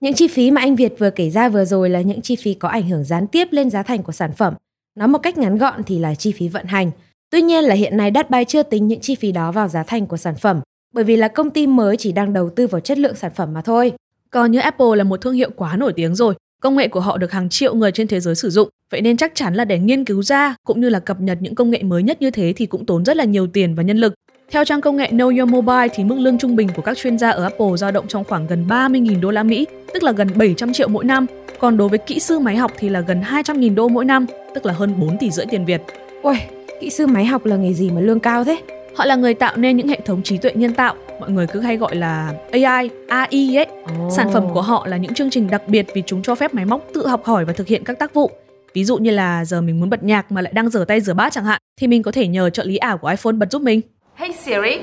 những 0.00 0.14
chi 0.14 0.28
phí 0.28 0.50
mà 0.50 0.60
anh 0.60 0.76
Việt 0.76 0.94
vừa 0.98 1.10
kể 1.10 1.30
ra 1.30 1.48
vừa 1.48 1.64
rồi 1.64 1.90
là 1.90 2.00
những 2.00 2.20
chi 2.20 2.36
phí 2.36 2.54
có 2.54 2.68
ảnh 2.68 2.88
hưởng 2.88 3.04
gián 3.04 3.26
tiếp 3.26 3.48
lên 3.50 3.70
giá 3.70 3.82
thành 3.82 4.02
của 4.02 4.12
sản 4.12 4.32
phẩm. 4.32 4.54
Nói 4.98 5.08
một 5.08 5.18
cách 5.18 5.38
ngắn 5.38 5.58
gọn 5.58 5.82
thì 5.84 5.98
là 5.98 6.14
chi 6.14 6.32
phí 6.32 6.48
vận 6.48 6.66
hành. 6.66 6.90
Tuy 7.30 7.42
nhiên 7.42 7.64
là 7.64 7.74
hiện 7.74 7.96
nay 7.96 8.10
Datbuy 8.14 8.44
chưa 8.44 8.62
tính 8.62 8.88
những 8.88 9.00
chi 9.00 9.14
phí 9.14 9.32
đó 9.32 9.52
vào 9.52 9.68
giá 9.68 9.82
thành 9.82 10.06
của 10.06 10.16
sản 10.16 10.34
phẩm, 10.36 10.60
bởi 10.94 11.04
vì 11.04 11.16
là 11.16 11.28
công 11.28 11.50
ty 11.50 11.66
mới 11.66 11.96
chỉ 11.96 12.12
đang 12.12 12.32
đầu 12.32 12.50
tư 12.50 12.66
vào 12.66 12.80
chất 12.80 12.98
lượng 12.98 13.14
sản 13.14 13.32
phẩm 13.34 13.52
mà 13.52 13.62
thôi. 13.62 13.92
Còn 14.30 14.52
như 14.52 14.58
Apple 14.58 14.86
là 14.96 15.04
một 15.04 15.20
thương 15.20 15.34
hiệu 15.34 15.50
quá 15.56 15.76
nổi 15.76 15.92
tiếng 15.92 16.14
rồi, 16.14 16.34
công 16.62 16.76
nghệ 16.76 16.88
của 16.88 17.00
họ 17.00 17.18
được 17.18 17.32
hàng 17.32 17.48
triệu 17.48 17.74
người 17.74 17.92
trên 17.92 18.08
thế 18.08 18.20
giới 18.20 18.34
sử 18.34 18.50
dụng, 18.50 18.68
vậy 18.90 19.00
nên 19.00 19.16
chắc 19.16 19.34
chắn 19.34 19.54
là 19.54 19.64
để 19.64 19.78
nghiên 19.78 20.04
cứu 20.04 20.22
ra 20.22 20.54
cũng 20.64 20.80
như 20.80 20.88
là 20.88 21.00
cập 21.00 21.20
nhật 21.20 21.38
những 21.40 21.54
công 21.54 21.70
nghệ 21.70 21.82
mới 21.82 22.02
nhất 22.02 22.22
như 22.22 22.30
thế 22.30 22.52
thì 22.56 22.66
cũng 22.66 22.86
tốn 22.86 23.04
rất 23.04 23.16
là 23.16 23.24
nhiều 23.24 23.46
tiền 23.46 23.74
và 23.74 23.82
nhân 23.82 23.96
lực. 23.96 24.14
Theo 24.50 24.64
trang 24.64 24.80
công 24.80 24.96
nghệ 24.96 25.10
Know 25.10 25.38
Your 25.38 25.50
Mobile 25.50 25.88
thì 25.94 26.04
mức 26.04 26.16
lương 26.18 26.38
trung 26.38 26.56
bình 26.56 26.68
của 26.76 26.82
các 26.82 26.96
chuyên 26.96 27.18
gia 27.18 27.30
ở 27.30 27.42
Apple 27.42 27.76
dao 27.76 27.90
động 27.90 28.08
trong 28.08 28.24
khoảng 28.24 28.46
gần 28.46 28.64
30.000 28.68 29.20
đô 29.20 29.30
la 29.30 29.42
Mỹ, 29.42 29.66
tức 29.94 30.02
là 30.02 30.12
gần 30.12 30.28
700 30.34 30.72
triệu 30.72 30.88
mỗi 30.88 31.04
năm. 31.04 31.26
Còn 31.58 31.76
đối 31.76 31.88
với 31.88 31.98
kỹ 31.98 32.20
sư 32.20 32.38
máy 32.38 32.56
học 32.56 32.72
thì 32.78 32.88
là 32.88 33.00
gần 33.00 33.22
200.000 33.22 33.74
đô 33.74 33.88
mỗi 33.88 34.04
năm, 34.04 34.26
tức 34.54 34.66
là 34.66 34.72
hơn 34.72 34.94
4 35.00 35.18
tỷ 35.18 35.30
rưỡi 35.30 35.46
tiền 35.46 35.64
Việt. 35.64 35.82
Ôi, 36.22 36.36
kỹ 36.80 36.90
sư 36.90 37.06
máy 37.06 37.24
học 37.24 37.44
là 37.44 37.56
nghề 37.56 37.72
gì 37.72 37.90
mà 37.90 38.00
lương 38.00 38.20
cao 38.20 38.44
thế? 38.44 38.58
Họ 38.98 39.04
là 39.04 39.14
người 39.14 39.34
tạo 39.34 39.56
nên 39.56 39.76
những 39.76 39.88
hệ 39.88 40.00
thống 40.04 40.22
trí 40.22 40.38
tuệ 40.38 40.52
nhân 40.54 40.74
tạo, 40.74 40.94
mọi 41.20 41.30
người 41.30 41.46
cứ 41.46 41.60
hay 41.60 41.76
gọi 41.76 41.96
là 41.96 42.32
AI, 42.52 42.90
AI 43.08 43.56
ấy. 43.56 43.66
Oh. 44.06 44.12
Sản 44.12 44.30
phẩm 44.32 44.54
của 44.54 44.62
họ 44.62 44.86
là 44.86 44.96
những 44.96 45.14
chương 45.14 45.30
trình 45.30 45.50
đặc 45.50 45.62
biệt 45.66 45.86
vì 45.94 46.02
chúng 46.06 46.22
cho 46.22 46.34
phép 46.34 46.54
máy 46.54 46.64
móc 46.64 46.80
tự 46.94 47.08
học 47.08 47.24
hỏi 47.24 47.44
và 47.44 47.52
thực 47.52 47.66
hiện 47.66 47.84
các 47.84 47.98
tác 47.98 48.14
vụ. 48.14 48.30
Ví 48.74 48.84
dụ 48.84 48.96
như 48.96 49.10
là 49.10 49.44
giờ 49.44 49.60
mình 49.60 49.80
muốn 49.80 49.90
bật 49.90 50.02
nhạc 50.02 50.32
mà 50.32 50.40
lại 50.40 50.52
đang 50.52 50.68
rửa 50.68 50.84
tay 50.84 51.00
rửa 51.00 51.14
bát 51.14 51.32
chẳng 51.32 51.44
hạn, 51.44 51.60
thì 51.80 51.86
mình 51.86 52.02
có 52.02 52.12
thể 52.12 52.26
nhờ 52.26 52.50
trợ 52.50 52.64
lý 52.64 52.76
ảo 52.76 52.98
của 52.98 53.08
iPhone 53.08 53.32
bật 53.32 53.50
giúp 53.50 53.62
mình. 53.62 53.80
Hey 54.14 54.32
Siri, 54.32 54.80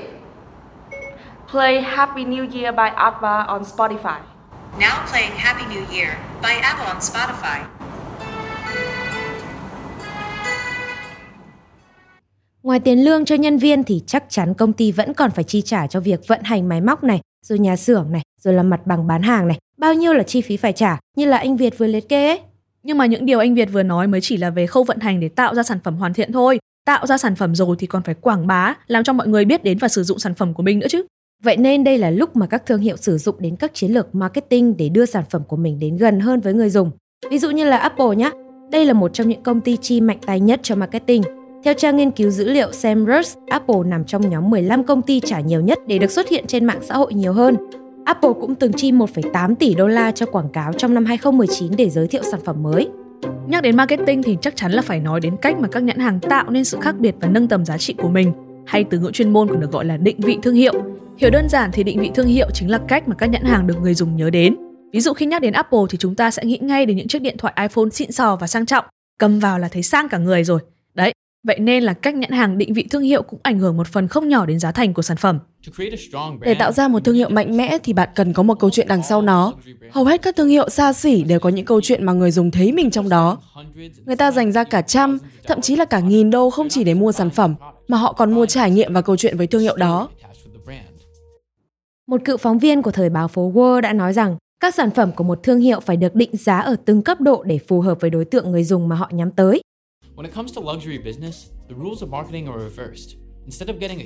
play 1.51 1.81
Happy 1.81 2.25
New 2.25 2.61
Year 2.61 2.75
by 2.75 2.89
ABBA 2.95 3.43
on 3.47 3.63
Spotify. 3.63 4.17
Now 4.79 4.95
playing 5.11 5.31
Happy 5.37 5.63
New 5.75 5.97
Year 5.97 6.09
by 6.41 6.53
ABBA 6.61 6.85
on 6.85 6.97
Spotify. 6.97 7.74
Ngoài 12.65 12.79
tiền 12.79 13.03
lương 13.03 13.25
cho 13.25 13.35
nhân 13.35 13.57
viên 13.57 13.83
thì 13.83 14.01
chắc 14.07 14.23
chắn 14.29 14.53
công 14.53 14.73
ty 14.73 14.91
vẫn 14.91 15.13
còn 15.13 15.31
phải 15.31 15.43
chi 15.43 15.61
trả 15.61 15.87
cho 15.87 15.99
việc 15.99 16.27
vận 16.27 16.39
hành 16.43 16.69
máy 16.69 16.81
móc 16.81 17.03
này, 17.03 17.19
rồi 17.45 17.59
nhà 17.59 17.75
xưởng 17.75 18.11
này, 18.11 18.21
rồi 18.41 18.53
là 18.53 18.63
mặt 18.63 18.87
bằng 18.87 19.07
bán 19.07 19.21
hàng 19.21 19.47
này. 19.47 19.57
Bao 19.77 19.93
nhiêu 19.93 20.13
là 20.13 20.23
chi 20.23 20.41
phí 20.41 20.57
phải 20.57 20.73
trả, 20.73 20.99
như 21.17 21.25
là 21.25 21.37
anh 21.37 21.57
Việt 21.57 21.77
vừa 21.77 21.87
liệt 21.87 22.09
kê 22.09 22.27
ấy. 22.27 22.39
Nhưng 22.83 22.97
mà 22.97 23.05
những 23.05 23.25
điều 23.25 23.39
anh 23.39 23.55
Việt 23.55 23.69
vừa 23.71 23.83
nói 23.83 24.07
mới 24.07 24.21
chỉ 24.21 24.37
là 24.37 24.49
về 24.49 24.67
khâu 24.67 24.83
vận 24.83 24.99
hành 24.99 25.19
để 25.19 25.29
tạo 25.29 25.55
ra 25.55 25.63
sản 25.63 25.79
phẩm 25.83 25.95
hoàn 25.95 26.13
thiện 26.13 26.31
thôi. 26.31 26.59
Tạo 26.85 27.07
ra 27.07 27.17
sản 27.17 27.35
phẩm 27.35 27.55
rồi 27.55 27.75
thì 27.79 27.87
còn 27.87 28.03
phải 28.03 28.15
quảng 28.15 28.47
bá, 28.47 28.75
làm 28.87 29.03
cho 29.03 29.13
mọi 29.13 29.27
người 29.27 29.45
biết 29.45 29.63
đến 29.63 29.77
và 29.77 29.87
sử 29.87 30.03
dụng 30.03 30.19
sản 30.19 30.33
phẩm 30.33 30.53
của 30.53 30.63
mình 30.63 30.79
nữa 30.79 30.87
chứ. 30.89 31.05
Vậy 31.43 31.57
nên 31.57 31.83
đây 31.83 31.97
là 31.97 32.09
lúc 32.09 32.35
mà 32.35 32.47
các 32.47 32.65
thương 32.65 32.81
hiệu 32.81 32.97
sử 32.97 33.17
dụng 33.17 33.35
đến 33.39 33.55
các 33.55 33.71
chiến 33.73 33.91
lược 33.91 34.15
marketing 34.15 34.77
để 34.77 34.89
đưa 34.89 35.05
sản 35.05 35.23
phẩm 35.29 35.41
của 35.47 35.57
mình 35.57 35.79
đến 35.79 35.97
gần 35.97 36.19
hơn 36.19 36.39
với 36.39 36.53
người 36.53 36.69
dùng. 36.69 36.91
Ví 37.29 37.39
dụ 37.39 37.51
như 37.51 37.65
là 37.65 37.77
Apple 37.77 38.15
nhé, 38.17 38.31
đây 38.71 38.85
là 38.85 38.93
một 38.93 39.13
trong 39.13 39.29
những 39.29 39.43
công 39.43 39.61
ty 39.61 39.77
chi 39.81 40.01
mạnh 40.01 40.17
tay 40.25 40.39
nhất 40.39 40.59
cho 40.63 40.75
marketing 40.75 41.23
theo 41.65 41.73
trang 41.73 41.97
nghiên 41.97 42.11
cứu 42.11 42.29
dữ 42.29 42.49
liệu 42.51 42.71
Semrush, 42.71 43.37
Apple 43.47 43.75
nằm 43.85 44.05
trong 44.05 44.29
nhóm 44.29 44.49
15 44.49 44.83
công 44.83 45.01
ty 45.01 45.19
trả 45.19 45.39
nhiều 45.39 45.61
nhất 45.61 45.79
để 45.87 45.97
được 45.97 46.11
xuất 46.11 46.29
hiện 46.29 46.47
trên 46.47 46.65
mạng 46.65 46.79
xã 46.81 46.95
hội 46.95 47.13
nhiều 47.13 47.33
hơn. 47.33 47.55
Apple 48.05 48.29
cũng 48.41 48.55
từng 48.55 48.73
chi 48.73 48.91
1,8 48.91 49.55
tỷ 49.55 49.75
đô 49.75 49.87
la 49.87 50.11
cho 50.11 50.25
quảng 50.25 50.49
cáo 50.49 50.73
trong 50.73 50.93
năm 50.93 51.05
2019 51.05 51.71
để 51.77 51.89
giới 51.89 52.07
thiệu 52.07 52.23
sản 52.31 52.39
phẩm 52.45 52.63
mới. 52.63 52.89
Nhắc 53.47 53.63
đến 53.63 53.77
marketing 53.77 54.23
thì 54.23 54.37
chắc 54.41 54.55
chắn 54.55 54.71
là 54.71 54.81
phải 54.81 54.99
nói 54.99 55.19
đến 55.19 55.37
cách 55.41 55.59
mà 55.59 55.67
các 55.67 55.83
nhãn 55.83 55.99
hàng 55.99 56.19
tạo 56.19 56.49
nên 56.49 56.65
sự 56.65 56.77
khác 56.81 56.95
biệt 56.99 57.15
và 57.21 57.27
nâng 57.27 57.47
tầm 57.47 57.65
giá 57.65 57.77
trị 57.77 57.93
của 57.93 58.09
mình, 58.09 58.31
hay 58.67 58.83
từ 58.83 58.99
ngữ 58.99 59.11
chuyên 59.11 59.33
môn 59.33 59.47
còn 59.47 59.59
được 59.59 59.71
gọi 59.71 59.85
là 59.85 59.97
định 59.97 60.19
vị 60.19 60.37
thương 60.43 60.55
hiệu. 60.55 60.73
Hiểu 61.17 61.29
đơn 61.29 61.49
giản 61.49 61.69
thì 61.73 61.83
định 61.83 61.99
vị 61.99 62.11
thương 62.15 62.27
hiệu 62.27 62.47
chính 62.53 62.71
là 62.71 62.79
cách 62.87 63.07
mà 63.07 63.15
các 63.15 63.29
nhãn 63.29 63.43
hàng 63.43 63.67
được 63.67 63.81
người 63.81 63.93
dùng 63.93 64.15
nhớ 64.15 64.29
đến. 64.29 64.55
Ví 64.93 64.99
dụ 64.99 65.13
khi 65.13 65.25
nhắc 65.25 65.41
đến 65.41 65.53
Apple 65.53 65.79
thì 65.89 65.97
chúng 65.97 66.15
ta 66.15 66.31
sẽ 66.31 66.45
nghĩ 66.45 66.57
ngay 66.61 66.85
đến 66.85 66.97
những 66.97 67.07
chiếc 67.07 67.21
điện 67.21 67.37
thoại 67.37 67.53
iPhone 67.61 67.89
xịn 67.91 68.11
sò 68.11 68.35
và 68.35 68.47
sang 68.47 68.65
trọng, 68.65 68.85
cầm 69.19 69.39
vào 69.39 69.59
là 69.59 69.67
thấy 69.67 69.83
sang 69.83 70.09
cả 70.09 70.17
người 70.17 70.43
rồi. 70.43 70.59
Vậy 71.45 71.59
nên 71.59 71.83
là 71.83 71.93
cách 71.93 72.15
nhãn 72.15 72.31
hàng 72.31 72.57
định 72.57 72.73
vị 72.73 72.87
thương 72.91 73.01
hiệu 73.01 73.23
cũng 73.23 73.39
ảnh 73.43 73.59
hưởng 73.59 73.77
một 73.77 73.87
phần 73.87 74.07
không 74.07 74.29
nhỏ 74.29 74.45
đến 74.45 74.59
giá 74.59 74.71
thành 74.71 74.93
của 74.93 75.01
sản 75.01 75.17
phẩm. 75.17 75.39
Để 76.41 76.53
tạo 76.53 76.71
ra 76.71 76.87
một 76.87 77.03
thương 77.03 77.15
hiệu 77.15 77.29
mạnh 77.29 77.57
mẽ 77.57 77.77
thì 77.83 77.93
bạn 77.93 78.09
cần 78.15 78.33
có 78.33 78.43
một 78.43 78.59
câu 78.59 78.69
chuyện 78.69 78.87
đằng 78.87 79.03
sau 79.03 79.21
nó. 79.21 79.53
Hầu 79.91 80.05
hết 80.05 80.21
các 80.21 80.35
thương 80.35 80.49
hiệu 80.49 80.69
xa 80.69 80.93
xỉ 80.93 81.23
đều 81.23 81.39
có 81.39 81.49
những 81.49 81.65
câu 81.65 81.81
chuyện 81.81 82.05
mà 82.05 82.13
người 82.13 82.31
dùng 82.31 82.51
thấy 82.51 82.71
mình 82.71 82.91
trong 82.91 83.09
đó. 83.09 83.37
Người 84.05 84.15
ta 84.15 84.31
dành 84.31 84.51
ra 84.51 84.63
cả 84.63 84.81
trăm, 84.81 85.17
thậm 85.47 85.61
chí 85.61 85.75
là 85.75 85.85
cả 85.85 85.99
nghìn 85.99 86.31
đô 86.31 86.49
không 86.49 86.69
chỉ 86.69 86.83
để 86.83 86.93
mua 86.93 87.11
sản 87.11 87.29
phẩm, 87.29 87.55
mà 87.87 87.97
họ 87.97 88.13
còn 88.13 88.31
mua 88.31 88.45
trải 88.45 88.71
nghiệm 88.71 88.93
và 88.93 89.01
câu 89.01 89.17
chuyện 89.17 89.37
với 89.37 89.47
thương 89.47 89.61
hiệu 89.61 89.75
đó. 89.75 90.09
Một 92.07 92.21
cựu 92.25 92.37
phóng 92.37 92.59
viên 92.59 92.81
của 92.81 92.91
thời 92.91 93.09
báo 93.09 93.27
phố 93.27 93.51
World 93.51 93.81
đã 93.81 93.93
nói 93.93 94.13
rằng 94.13 94.37
các 94.59 94.75
sản 94.75 94.91
phẩm 94.91 95.11
của 95.11 95.23
một 95.23 95.43
thương 95.43 95.59
hiệu 95.59 95.79
phải 95.79 95.97
được 95.97 96.15
định 96.15 96.29
giá 96.33 96.59
ở 96.59 96.75
từng 96.85 97.01
cấp 97.01 97.21
độ 97.21 97.43
để 97.43 97.59
phù 97.67 97.81
hợp 97.81 98.01
với 98.01 98.09
đối 98.09 98.25
tượng 98.25 98.51
người 98.51 98.63
dùng 98.63 98.87
mà 98.87 98.95
họ 98.95 99.09
nhắm 99.11 99.31
tới. 99.31 99.61
When 100.15 100.25
it 100.25 100.35
comes 100.35 100.55
to 100.55 100.61
luxury 100.73 100.97
business, 100.97 101.49
the 101.69 101.75
rules 101.83 102.03
of 102.03 102.09
marketing 102.09 102.47
are 102.47 102.69
reversed. 102.69 103.17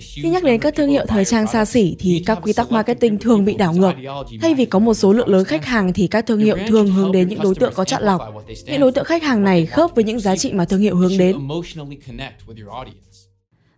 Khi 0.02 0.30
nhắc 0.30 0.44
đến 0.44 0.60
các 0.60 0.76
thương 0.76 0.90
hiệu 0.90 1.06
thời 1.08 1.26
trang 1.26 1.48
xa 1.48 1.66
xỉ 1.66 1.96
thì 2.00 2.24
các 2.26 2.40
quy 2.42 2.54
tắc 2.54 2.72
marketing 2.72 3.20
thường 3.20 3.46
bị 3.46 3.56
đảo 3.56 3.74
ngược. 3.74 3.94
Thay 4.42 4.54
vì 4.56 4.66
có 4.66 4.80
một 4.80 4.94
số 4.94 5.14
lượng 5.14 5.28
lớn 5.28 5.46
khách 5.46 5.66
hàng 5.66 5.94
thì 5.94 6.08
các 6.08 6.26
thương 6.28 6.40
hiệu 6.40 6.58
thường 6.68 6.88
hướng 6.88 7.12
đến 7.12 7.30
những 7.30 7.42
đối 7.42 7.56
tượng 7.56 7.74
có 7.76 7.86
chọn 7.86 8.04
lọc. 8.04 8.22
Những 8.66 8.82
đối 8.82 8.92
tượng 8.92 9.06
khách 9.06 9.24
hàng 9.24 9.44
này 9.44 9.66
khớp 9.66 9.96
với 9.96 10.04
những 10.04 10.20
giá 10.20 10.36
trị 10.36 10.54
mà 10.54 10.66
thương 10.66 10.80
hiệu 10.80 10.96
hướng 10.96 11.18
đến. 11.18 11.48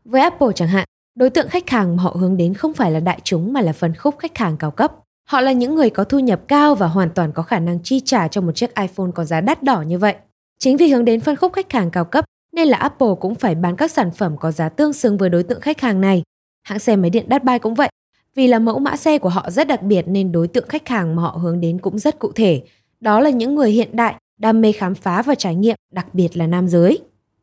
Với 0.06 0.22
Apple 0.22 0.48
chẳng 0.56 0.68
hạn, 0.68 0.88
đối 1.16 1.30
tượng 1.30 1.50
khách 1.50 1.70
hàng 1.70 1.96
mà 1.96 2.04
họ 2.04 2.16
hướng 2.20 2.38
đến 2.38 2.54
không 2.54 2.74
phải 2.74 2.92
là 2.92 3.00
đại 3.00 3.20
chúng 3.24 3.54
mà 3.54 3.62
là 3.62 3.74
phân 3.74 3.96
khúc 3.96 4.16
khách 4.20 4.38
hàng 4.38 4.58
cao 4.58 4.72
cấp. 4.72 4.92
Họ 5.28 5.42
là 5.42 5.52
những 5.52 5.76
người 5.76 5.90
có 5.90 6.04
thu 6.04 6.20
nhập 6.20 6.42
cao 6.48 6.76
và 6.76 6.88
hoàn 6.88 7.10
toàn 7.10 7.32
có 7.34 7.44
khả 7.44 7.60
năng 7.60 7.80
chi 7.84 8.02
trả 8.06 8.28
cho 8.28 8.42
một 8.42 8.52
chiếc 8.56 8.76
iPhone 8.76 9.12
có 9.16 9.24
giá 9.24 9.42
đắt 9.42 9.64
đỏ 9.64 9.82
như 9.82 10.00
vậy. 10.00 10.16
Chính 10.64 10.78
vì 10.78 10.88
hướng 10.88 11.06
đến 11.06 11.20
phân 11.20 11.36
khúc 11.36 11.54
khách 11.54 11.72
hàng 11.72 11.92
cao 11.92 12.06
cấp 12.06 12.26
nên 12.56 12.68
là 12.68 12.78
Apple 12.78 13.08
cũng 13.20 13.36
phải 13.36 13.56
bán 13.56 13.76
các 13.76 13.92
sản 13.92 14.12
phẩm 14.12 14.38
có 14.38 14.52
giá 14.52 14.70
tương 14.70 14.94
xứng 14.94 15.18
với 15.18 15.30
đối 15.30 15.44
tượng 15.44 15.62
khách 15.62 15.82
hàng 15.82 16.02
này. 16.02 16.24
Hãng 16.64 16.80
xe 16.80 16.96
máy 16.96 17.10
điện 17.10 17.30
đắt 17.30 17.44
bay 17.44 17.60
cũng 17.60 17.74
vậy. 17.74 17.90
Vì 18.36 18.48
là 18.48 18.60
mẫu 18.60 18.80
mã 18.80 18.96
xe 18.96 19.18
của 19.18 19.30
họ 19.30 19.52
rất 19.52 19.68
đặc 19.68 19.84
biệt 19.84 20.06
nên 20.08 20.32
đối 20.32 20.48
tượng 20.48 20.68
khách 20.70 20.88
hàng 20.88 21.16
mà 21.16 21.22
họ 21.22 21.30
hướng 21.30 21.62
đến 21.62 21.80
cũng 21.80 22.00
rất 22.00 22.20
cụ 22.20 22.32
thể. 22.36 22.62
Đó 23.00 23.20
là 23.20 23.30
những 23.30 23.56
người 23.56 23.72
hiện 23.72 23.96
đại, 23.96 24.16
đam 24.40 24.62
mê 24.62 24.72
khám 24.72 24.96
phá 24.96 25.22
và 25.22 25.36
trải 25.36 25.56
nghiệm, 25.56 25.76
đặc 25.92 26.14
biệt 26.14 26.38
là 26.38 26.48
nam 26.48 26.68
giới. 26.68 27.00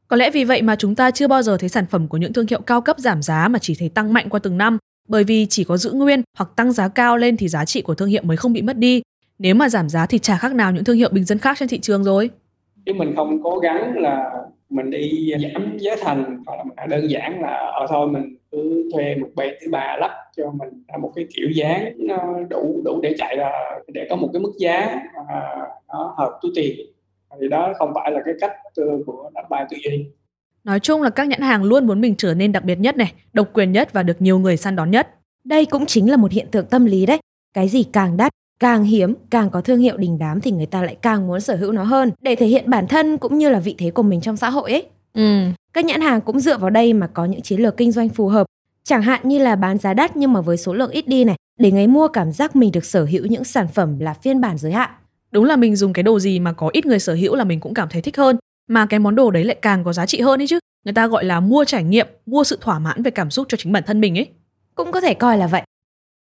Có 0.09 0.17
lẽ 0.17 0.31
vì 0.31 0.45
vậy 0.45 0.63
mà 0.63 0.77
chúng 0.77 0.95
ta 0.95 1.11
chưa 1.11 1.29
bao 1.29 1.43
giờ 1.43 1.57
thấy 1.57 1.69
sản 1.69 1.87
phẩm 1.91 2.09
của 2.09 2.17
những 2.17 2.33
thương 2.33 2.47
hiệu 2.51 2.61
cao 2.61 2.81
cấp 2.81 2.99
giảm 2.99 3.23
giá 3.23 3.49
mà 3.49 3.59
chỉ 3.59 3.75
thấy 3.79 3.89
tăng 3.89 4.13
mạnh 4.13 4.29
qua 4.29 4.41
từng 4.43 4.59
năm, 4.59 4.79
bởi 5.09 5.25
vì 5.25 5.47
chỉ 5.51 5.65
có 5.65 5.77
giữ 5.77 5.93
nguyên 5.93 6.23
hoặc 6.39 6.51
tăng 6.57 6.73
giá 6.73 6.89
cao 6.89 7.17
lên 7.17 7.37
thì 7.37 7.49
giá 7.49 7.65
trị 7.65 7.83
của 7.83 7.95
thương 7.95 8.09
hiệu 8.09 8.23
mới 8.25 8.37
không 8.37 8.53
bị 8.53 8.63
mất 8.63 8.77
đi. 8.77 9.03
Nếu 9.39 9.55
mà 9.55 9.69
giảm 9.69 9.89
giá 9.89 10.07
thì 10.07 10.19
chả 10.19 10.39
khác 10.39 10.55
nào 10.55 10.73
những 10.73 10.85
thương 10.85 10.97
hiệu 10.97 11.09
bình 11.13 11.25
dân 11.25 11.39
khác 11.39 11.57
trên 11.61 11.69
thị 11.69 11.79
trường 11.79 12.05
rồi 12.05 12.31
chứ 12.89 12.95
mình 12.95 13.17
không 13.17 13.43
cố 13.43 13.59
gắng 13.59 13.99
là 13.99 14.31
mình 14.71 14.91
đi 14.91 15.33
giảm 15.43 15.79
giá 15.79 15.97
thành 16.01 16.43
hoặc 16.47 16.67
là 16.77 16.87
đơn 16.87 17.11
giản 17.11 17.41
là 17.41 17.73
ở 17.81 17.87
thôi 17.89 18.09
mình 18.09 18.37
cứ 18.51 18.91
thuê 18.93 19.15
một 19.15 19.29
bên 19.35 19.55
thứ 19.61 19.71
ba 19.71 19.97
lắp 20.01 20.11
cho 20.37 20.51
mình 20.51 20.69
là 20.89 20.99
một 20.99 21.13
cái 21.17 21.27
kiểu 21.35 21.49
dáng 21.55 21.93
nó 21.97 22.17
đủ 22.51 22.83
đủ 22.85 23.01
để 23.03 23.15
chạy 23.19 23.37
là 23.37 23.81
để 23.89 24.07
có 24.11 24.17
một 24.17 24.29
cái 24.33 24.41
mức 24.41 24.53
giá 24.59 25.01
à, 25.29 25.41
nó 25.89 26.15
hợp 26.19 26.39
túi 26.43 26.53
tiền 26.55 26.77
thì 27.41 27.49
đó 27.49 27.73
không 27.79 27.93
phải 27.95 28.11
là 28.11 28.21
cái 28.25 28.35
cách 28.41 28.53
ờ, 28.77 28.85
của 29.07 29.31
đặt 29.35 29.51
bài 29.51 29.67
tư 29.71 29.77
duy 29.85 30.07
Nói 30.65 30.81
chung 30.81 31.03
là 31.03 31.11
các 31.11 31.29
nhãn 31.29 31.41
hàng 31.41 31.65
luôn 31.65 31.87
muốn 31.87 32.01
mình 32.01 32.15
trở 32.19 32.35
nên 32.35 32.53
đặc 32.53 32.65
biệt 32.65 32.79
nhất 32.79 32.97
này, 32.97 33.13
độc 33.33 33.49
quyền 33.53 33.73
nhất 33.73 33.93
và 33.93 34.03
được 34.03 34.23
nhiều 34.23 34.39
người 34.39 34.57
săn 34.57 34.77
đón 34.77 34.91
nhất. 34.91 35.09
Đây 35.45 35.67
cũng 35.67 35.87
chính 35.87 36.11
là 36.11 36.17
một 36.17 36.33
hiện 36.33 36.47
tượng 36.51 36.67
tâm 36.67 36.85
lý 36.85 37.07
đấy. 37.07 37.19
Cái 37.55 37.69
gì 37.69 37.85
càng 37.93 38.17
đắt, 38.17 38.33
càng 38.61 38.85
hiếm, 38.85 39.15
càng 39.31 39.51
có 39.51 39.61
thương 39.61 39.79
hiệu 39.79 39.97
đình 39.97 40.19
đám 40.19 40.41
thì 40.41 40.51
người 40.51 40.67
ta 40.67 40.83
lại 40.83 40.97
càng 41.03 41.27
muốn 41.27 41.41
sở 41.41 41.57
hữu 41.57 41.73
nó 41.73 41.83
hơn 41.83 42.11
để 42.21 42.37
thể 42.37 42.47
hiện 42.47 42.71
bản 42.71 42.87
thân 42.89 43.19
cũng 43.19 43.39
như 43.39 43.49
là 43.49 43.61
vị 43.61 43.75
thế 43.79 43.91
của 43.91 44.03
mình 44.03 44.21
trong 44.21 44.37
xã 44.37 44.51
hội 44.51 44.71
ấy. 44.73 44.87
Ừ. 45.15 45.45
Các 45.73 45.85
nhãn 45.85 46.01
hàng 46.01 46.21
cũng 46.21 46.41
dựa 46.41 46.59
vào 46.59 46.71
đây 46.71 46.93
mà 46.93 47.07
có 47.07 47.25
những 47.25 47.43
chiến 47.43 47.61
lược 47.61 47.77
kinh 47.77 47.93
doanh 47.93 48.09
phù 48.09 48.29
hợp. 48.29 48.47
Chẳng 48.85 49.03
hạn 49.03 49.21
như 49.25 49.39
là 49.39 49.57
bán 49.57 49.79
giá 49.79 49.95
đắt 49.95 50.17
nhưng 50.17 50.33
mà 50.33 50.41
với 50.41 50.57
số 50.57 50.75
lượng 50.75 50.91
ít 50.91 51.09
đi 51.09 51.25
này, 51.25 51.37
để 51.59 51.71
người 51.73 51.87
mua 51.87 52.09
cảm 52.09 52.33
giác 52.33 52.57
mình 52.57 52.73
được 52.73 52.85
sở 52.85 53.05
hữu 53.05 53.27
những 53.27 53.45
sản 53.45 53.69
phẩm 53.69 53.99
là 53.99 54.15
phiên 54.15 54.41
bản 54.41 54.59
giới 54.59 54.73
hạn. 54.73 54.91
Đúng 55.31 55.45
là 55.45 55.57
mình 55.57 55.77
dùng 55.77 55.93
cái 55.93 56.03
đồ 56.03 56.19
gì 56.19 56.39
mà 56.39 56.53
có 56.53 56.71
ít 56.73 56.87
người 56.87 56.99
sở 56.99 57.15
hữu 57.15 57.35
là 57.35 57.45
mình 57.45 57.61
cũng 57.61 57.75
cảm 57.75 57.89
thấy 57.89 58.03
thích 58.03 58.17
hơn. 58.17 58.37
Mà 58.69 58.87
cái 58.87 59.01
món 59.01 59.15
đồ 59.15 59.31
đấy 59.31 59.45
lại 59.45 59.57
càng 59.63 59.85
có 59.85 59.93
giá 59.93 60.07
trị 60.07 60.21
hơn 60.21 60.41
ấy 60.41 60.47
chứ. 60.47 60.59
Người 60.85 60.95
ta 60.95 61.07
gọi 61.07 61.25
là 61.25 61.41
mua 61.41 61.65
trải 61.65 61.85
nghiệm, 61.85 62.07
mua 62.27 62.45
sự 62.45 62.59
thỏa 62.61 62.79
mãn 62.79 63.03
về 63.03 63.11
cảm 63.11 63.31
xúc 63.31 63.47
cho 63.49 63.57
chính 63.57 63.73
bản 63.73 63.83
thân 63.87 64.01
mình 64.01 64.19
ấy. 64.19 64.27
Cũng 64.75 64.93
có 64.93 65.01
thể 65.01 65.15
coi 65.15 65.39
là 65.39 65.47
vậy. 65.47 65.63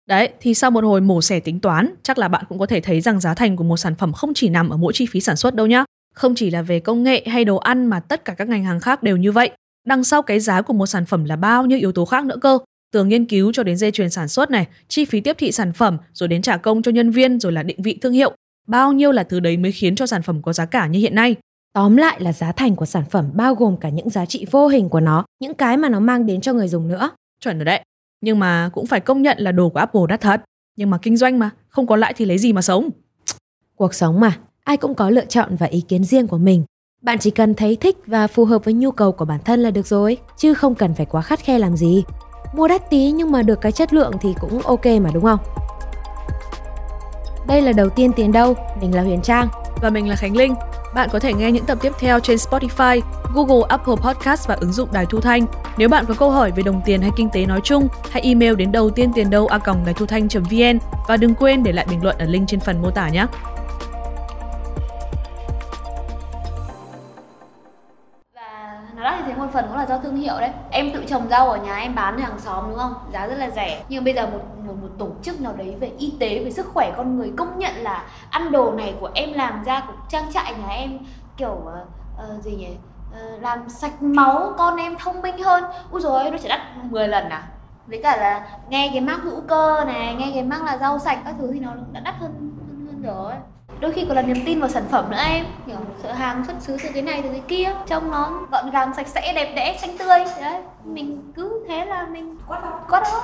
Đấy, 0.08 0.28
thì 0.40 0.54
sau 0.54 0.70
một 0.70 0.84
hồi 0.84 1.00
mổ 1.00 1.22
xẻ 1.22 1.40
tính 1.40 1.60
toán, 1.60 1.94
chắc 2.02 2.18
là 2.18 2.28
bạn 2.28 2.44
cũng 2.48 2.58
có 2.58 2.66
thể 2.66 2.80
thấy 2.80 3.00
rằng 3.00 3.20
giá 3.20 3.34
thành 3.34 3.56
của 3.56 3.64
một 3.64 3.76
sản 3.76 3.94
phẩm 3.94 4.12
không 4.12 4.34
chỉ 4.34 4.48
nằm 4.48 4.70
ở 4.70 4.76
mỗi 4.76 4.92
chi 4.92 5.06
phí 5.06 5.20
sản 5.20 5.36
xuất 5.36 5.54
đâu 5.54 5.66
nhá. 5.66 5.84
Không 6.14 6.34
chỉ 6.34 6.50
là 6.50 6.62
về 6.62 6.80
công 6.80 7.02
nghệ 7.02 7.24
hay 7.26 7.44
đồ 7.44 7.56
ăn 7.56 7.86
mà 7.86 8.00
tất 8.00 8.24
cả 8.24 8.34
các 8.34 8.48
ngành 8.48 8.64
hàng 8.64 8.80
khác 8.80 9.02
đều 9.02 9.16
như 9.16 9.32
vậy. 9.32 9.50
Đằng 9.86 10.04
sau 10.04 10.22
cái 10.22 10.40
giá 10.40 10.62
của 10.62 10.72
một 10.72 10.86
sản 10.86 11.06
phẩm 11.06 11.24
là 11.24 11.36
bao 11.36 11.66
nhiêu 11.66 11.78
yếu 11.78 11.92
tố 11.92 12.04
khác 12.04 12.24
nữa 12.24 12.36
cơ. 12.40 12.58
Từ 12.92 13.04
nghiên 13.04 13.24
cứu 13.24 13.52
cho 13.52 13.62
đến 13.62 13.76
dây 13.76 13.90
chuyền 13.90 14.10
sản 14.10 14.28
xuất 14.28 14.50
này, 14.50 14.66
chi 14.88 15.04
phí 15.04 15.20
tiếp 15.20 15.36
thị 15.38 15.52
sản 15.52 15.72
phẩm, 15.72 15.98
rồi 16.12 16.28
đến 16.28 16.42
trả 16.42 16.56
công 16.56 16.82
cho 16.82 16.92
nhân 16.92 17.10
viên, 17.10 17.40
rồi 17.40 17.52
là 17.52 17.62
định 17.62 17.82
vị 17.82 17.98
thương 18.02 18.12
hiệu. 18.12 18.32
Bao 18.66 18.92
nhiêu 18.92 19.12
là 19.12 19.22
thứ 19.22 19.40
đấy 19.40 19.56
mới 19.56 19.72
khiến 19.72 19.94
cho 19.94 20.06
sản 20.06 20.22
phẩm 20.22 20.42
có 20.42 20.52
giá 20.52 20.64
cả 20.64 20.86
như 20.86 21.00
hiện 21.00 21.14
nay. 21.14 21.36
Tóm 21.72 21.96
lại 21.96 22.20
là 22.20 22.32
giá 22.32 22.52
thành 22.52 22.76
của 22.76 22.86
sản 22.86 23.04
phẩm 23.10 23.30
bao 23.34 23.54
gồm 23.54 23.76
cả 23.76 23.88
những 23.88 24.10
giá 24.10 24.26
trị 24.26 24.46
vô 24.50 24.68
hình 24.68 24.88
của 24.88 25.00
nó, 25.00 25.24
những 25.40 25.54
cái 25.54 25.76
mà 25.76 25.88
nó 25.88 26.00
mang 26.00 26.26
đến 26.26 26.40
cho 26.40 26.52
người 26.52 26.68
dùng 26.68 26.88
nữa. 26.88 27.10
Chuẩn 27.40 27.58
rồi 27.58 27.64
đấy. 27.64 27.82
Nhưng 28.20 28.38
mà 28.38 28.70
cũng 28.72 28.86
phải 28.86 29.00
công 29.00 29.22
nhận 29.22 29.38
là 29.38 29.52
đồ 29.52 29.68
của 29.68 29.78
Apple 29.78 30.00
đắt 30.08 30.20
thật. 30.20 30.42
Nhưng 30.76 30.90
mà 30.90 30.98
kinh 31.02 31.16
doanh 31.16 31.38
mà, 31.38 31.50
không 31.68 31.86
có 31.86 31.96
lãi 31.96 32.14
thì 32.16 32.24
lấy 32.24 32.38
gì 32.38 32.52
mà 32.52 32.62
sống. 32.62 32.88
Cuộc 33.76 33.94
sống 33.94 34.20
mà, 34.20 34.38
ai 34.64 34.76
cũng 34.76 34.94
có 34.94 35.10
lựa 35.10 35.24
chọn 35.24 35.56
và 35.56 35.66
ý 35.66 35.80
kiến 35.80 36.04
riêng 36.04 36.26
của 36.26 36.38
mình. 36.38 36.64
Bạn 37.02 37.18
chỉ 37.18 37.30
cần 37.30 37.54
thấy 37.54 37.76
thích 37.76 37.96
và 38.06 38.26
phù 38.26 38.44
hợp 38.44 38.64
với 38.64 38.74
nhu 38.74 38.90
cầu 38.90 39.12
của 39.12 39.24
bản 39.24 39.40
thân 39.44 39.60
là 39.60 39.70
được 39.70 39.86
rồi, 39.86 40.16
chứ 40.36 40.54
không 40.54 40.74
cần 40.74 40.94
phải 40.94 41.06
quá 41.06 41.22
khắt 41.22 41.38
khe 41.38 41.58
làm 41.58 41.76
gì. 41.76 42.04
Mua 42.54 42.68
đắt 42.68 42.90
tí 42.90 43.10
nhưng 43.10 43.32
mà 43.32 43.42
được 43.42 43.60
cái 43.60 43.72
chất 43.72 43.94
lượng 43.94 44.12
thì 44.20 44.34
cũng 44.40 44.58
ok 44.58 44.86
mà 44.86 45.10
đúng 45.14 45.24
không? 45.24 45.38
Đây 47.48 47.62
là 47.62 47.72
đầu 47.72 47.88
tiên 47.88 48.12
tiền 48.12 48.32
đâu, 48.32 48.56
mình 48.80 48.94
là 48.94 49.02
Huyền 49.02 49.22
Trang 49.22 49.48
và 49.82 49.90
mình 49.90 50.08
là 50.08 50.16
Khánh 50.16 50.36
Linh. 50.36 50.54
Bạn 50.94 51.08
có 51.12 51.18
thể 51.18 51.34
nghe 51.34 51.52
những 51.52 51.64
tập 51.64 51.78
tiếp 51.80 51.92
theo 52.00 52.20
trên 52.20 52.36
Spotify, 52.36 53.00
Google, 53.34 53.66
Apple 53.68 53.94
Podcast 53.96 54.48
và 54.48 54.56
ứng 54.60 54.72
dụng 54.72 54.88
Đài 54.92 55.06
Thu 55.06 55.20
Thanh. 55.20 55.46
Nếu 55.78 55.88
bạn 55.88 56.04
có 56.08 56.14
câu 56.14 56.30
hỏi 56.30 56.52
về 56.56 56.62
đồng 56.62 56.80
tiền 56.84 57.02
hay 57.02 57.10
kinh 57.16 57.28
tế 57.32 57.46
nói 57.46 57.60
chung, 57.64 57.88
hãy 58.10 58.22
email 58.22 58.54
đến 58.54 58.72
đầu 58.72 58.90
tiên 58.90 59.12
tiền 59.14 59.30
đâu 59.30 59.46
a 59.46 59.58
còng 59.58 59.84
đài 59.84 59.94
thu 59.94 60.06
thanh.vn 60.06 60.78
và 61.08 61.16
đừng 61.16 61.34
quên 61.34 61.62
để 61.62 61.72
lại 61.72 61.86
bình 61.90 62.02
luận 62.02 62.16
ở 62.18 62.24
link 62.24 62.48
trên 62.48 62.60
phần 62.60 62.82
mô 62.82 62.90
tả 62.90 63.08
nhé. 63.08 63.26
Do 70.38 70.46
đấy. 70.46 70.50
Em 70.70 70.92
tự 70.92 71.04
trồng 71.04 71.28
rau 71.28 71.50
ở 71.50 71.56
nhà 71.56 71.76
em 71.76 71.94
bán 71.94 72.16
cho 72.18 72.24
hàng 72.24 72.38
xóm 72.38 72.64
đúng 72.68 72.78
không? 72.78 72.94
Giá 73.12 73.26
rất 73.26 73.34
là 73.34 73.50
rẻ. 73.50 73.84
Nhưng 73.88 74.04
bây 74.04 74.14
giờ 74.14 74.26
một 74.26 74.40
một, 74.66 74.74
một 74.82 74.88
tổ 74.98 75.08
chức 75.22 75.40
nào 75.40 75.52
đấy 75.56 75.76
về 75.80 75.92
y 75.98 76.12
tế 76.20 76.44
về 76.44 76.50
sức 76.50 76.66
khỏe 76.74 76.92
con 76.96 77.18
người 77.18 77.32
công 77.36 77.58
nhận 77.58 77.72
là 77.76 78.04
ăn 78.30 78.52
đồ 78.52 78.72
này 78.72 78.94
của 79.00 79.10
em 79.14 79.32
làm 79.32 79.64
ra 79.64 79.80
của 79.86 79.92
trang 80.08 80.32
trại 80.32 80.54
nhà 80.54 80.68
em 80.68 80.98
kiểu 81.36 81.52
uh, 81.52 82.36
uh, 82.36 82.42
gì 82.42 82.56
nhỉ? 82.56 82.70
Uh, 83.10 83.42
làm 83.42 83.68
sạch 83.68 84.02
máu 84.02 84.52
con 84.58 84.76
em 84.76 84.96
thông 84.98 85.22
minh 85.22 85.38
hơn. 85.42 85.64
Ui 85.90 86.00
rồi 86.00 86.30
nó 86.30 86.38
chỉ 86.42 86.48
đắt 86.48 86.60
10 86.82 87.08
lần 87.08 87.28
à? 87.28 87.48
Với 87.86 88.00
cả 88.02 88.16
là 88.16 88.46
nghe 88.68 88.90
cái 88.92 89.00
mác 89.00 89.22
hữu 89.22 89.40
cơ 89.48 89.84
này 89.86 90.14
nghe 90.14 90.30
cái 90.34 90.42
mác 90.42 90.64
là 90.64 90.78
rau 90.78 90.98
sạch 90.98 91.18
các 91.24 91.34
thứ 91.38 91.50
thì 91.52 91.60
nó 91.60 91.72
đã 91.92 92.00
đắt 92.00 92.14
hơn 92.18 92.50
hơn, 93.02 93.14
rồi. 93.16 93.32
Đôi 93.80 93.92
khi 93.92 94.04
còn 94.08 94.16
là 94.16 94.22
niềm 94.22 94.36
tin 94.46 94.60
vào 94.60 94.68
sản 94.68 94.84
phẩm 94.90 95.10
nữa 95.10 95.16
em. 95.26 95.44
Kiểu 95.66 95.76
sợ 96.02 96.12
hàng 96.12 96.44
xuất 96.46 96.54
xứ 96.60 96.76
từ 96.82 96.88
cái 96.94 97.02
này 97.02 97.22
từ 97.22 97.28
cái 97.28 97.42
kia. 97.48 97.74
Trông 97.86 98.10
nó 98.10 98.46
gọn 98.50 98.70
gàng 98.70 98.94
sạch 98.96 99.08
sẽ 99.08 99.32
đẹp 99.34 99.52
đẽ 99.56 99.78
xanh 99.80 99.98
tươi. 99.98 100.18
Đấy 100.40 100.62
mình 100.84 101.32
cứ 101.36 101.64
thế 101.68 101.84
là 101.84 102.06
mình 102.12 102.38
quát 102.48 102.60
thôi. 102.62 102.80
quát 102.88 103.02
thôi. 103.10 103.22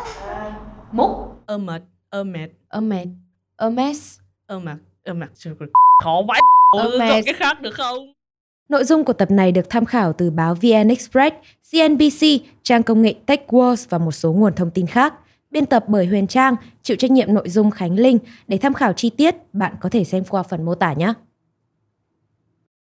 Múc. 0.93 1.11
Ơ 1.47 1.59
mệt 1.59 1.83
ơ 2.11 2.25
mệt. 2.25 2.49
Ơ 2.69 2.81
mệt 2.81 3.07
ơ 3.57 3.71
mess. 3.71 4.21
Ơ 4.47 4.59
mệt 4.59 4.77
ơ 5.05 5.15
mệt 5.15 5.29
khó 6.05 6.23
vãi. 6.29 6.41
Chọn 6.77 7.23
cái 7.25 7.35
khác 7.35 7.61
được 7.61 7.75
không? 7.75 7.97
Nội 8.69 8.85
dung 8.85 9.05
của 9.05 9.13
tập 9.13 9.31
này 9.31 9.53
được 9.53 9.71
tham 9.71 9.85
khảo 9.85 10.13
từ 10.13 10.31
báo 10.31 10.55
VN 10.55 10.89
Express, 10.89 11.37
CNBC, 11.73 12.27
trang 12.63 12.83
công 12.83 13.03
nghệ 13.03 13.15
TechWorld 13.27 13.87
và 13.89 13.99
một 13.99 14.13
số 14.13 14.33
nguồn 14.33 14.55
thông 14.55 14.71
tin 14.71 14.87
khác. 14.87 15.15
Biên 15.55 15.67
tập 15.67 15.85
bởi 15.89 16.07
Huyền 16.07 16.27
Trang, 16.27 16.57
chịu 16.83 16.97
trách 16.97 17.11
nhiệm 17.11 17.35
nội 17.35 17.49
dung 17.49 17.71
Khánh 17.71 17.99
Linh. 17.99 18.19
Để 18.49 18.59
tham 18.59 18.75
khảo 18.75 18.93
chi 18.93 19.11
tiết, 19.11 19.35
bạn 19.53 19.75
có 19.81 19.89
thể 19.89 20.05
xem 20.05 20.25
qua 20.29 20.43
phần 20.43 20.65
mô 20.65 20.75
tả 20.75 20.93
nhé. 20.93 21.13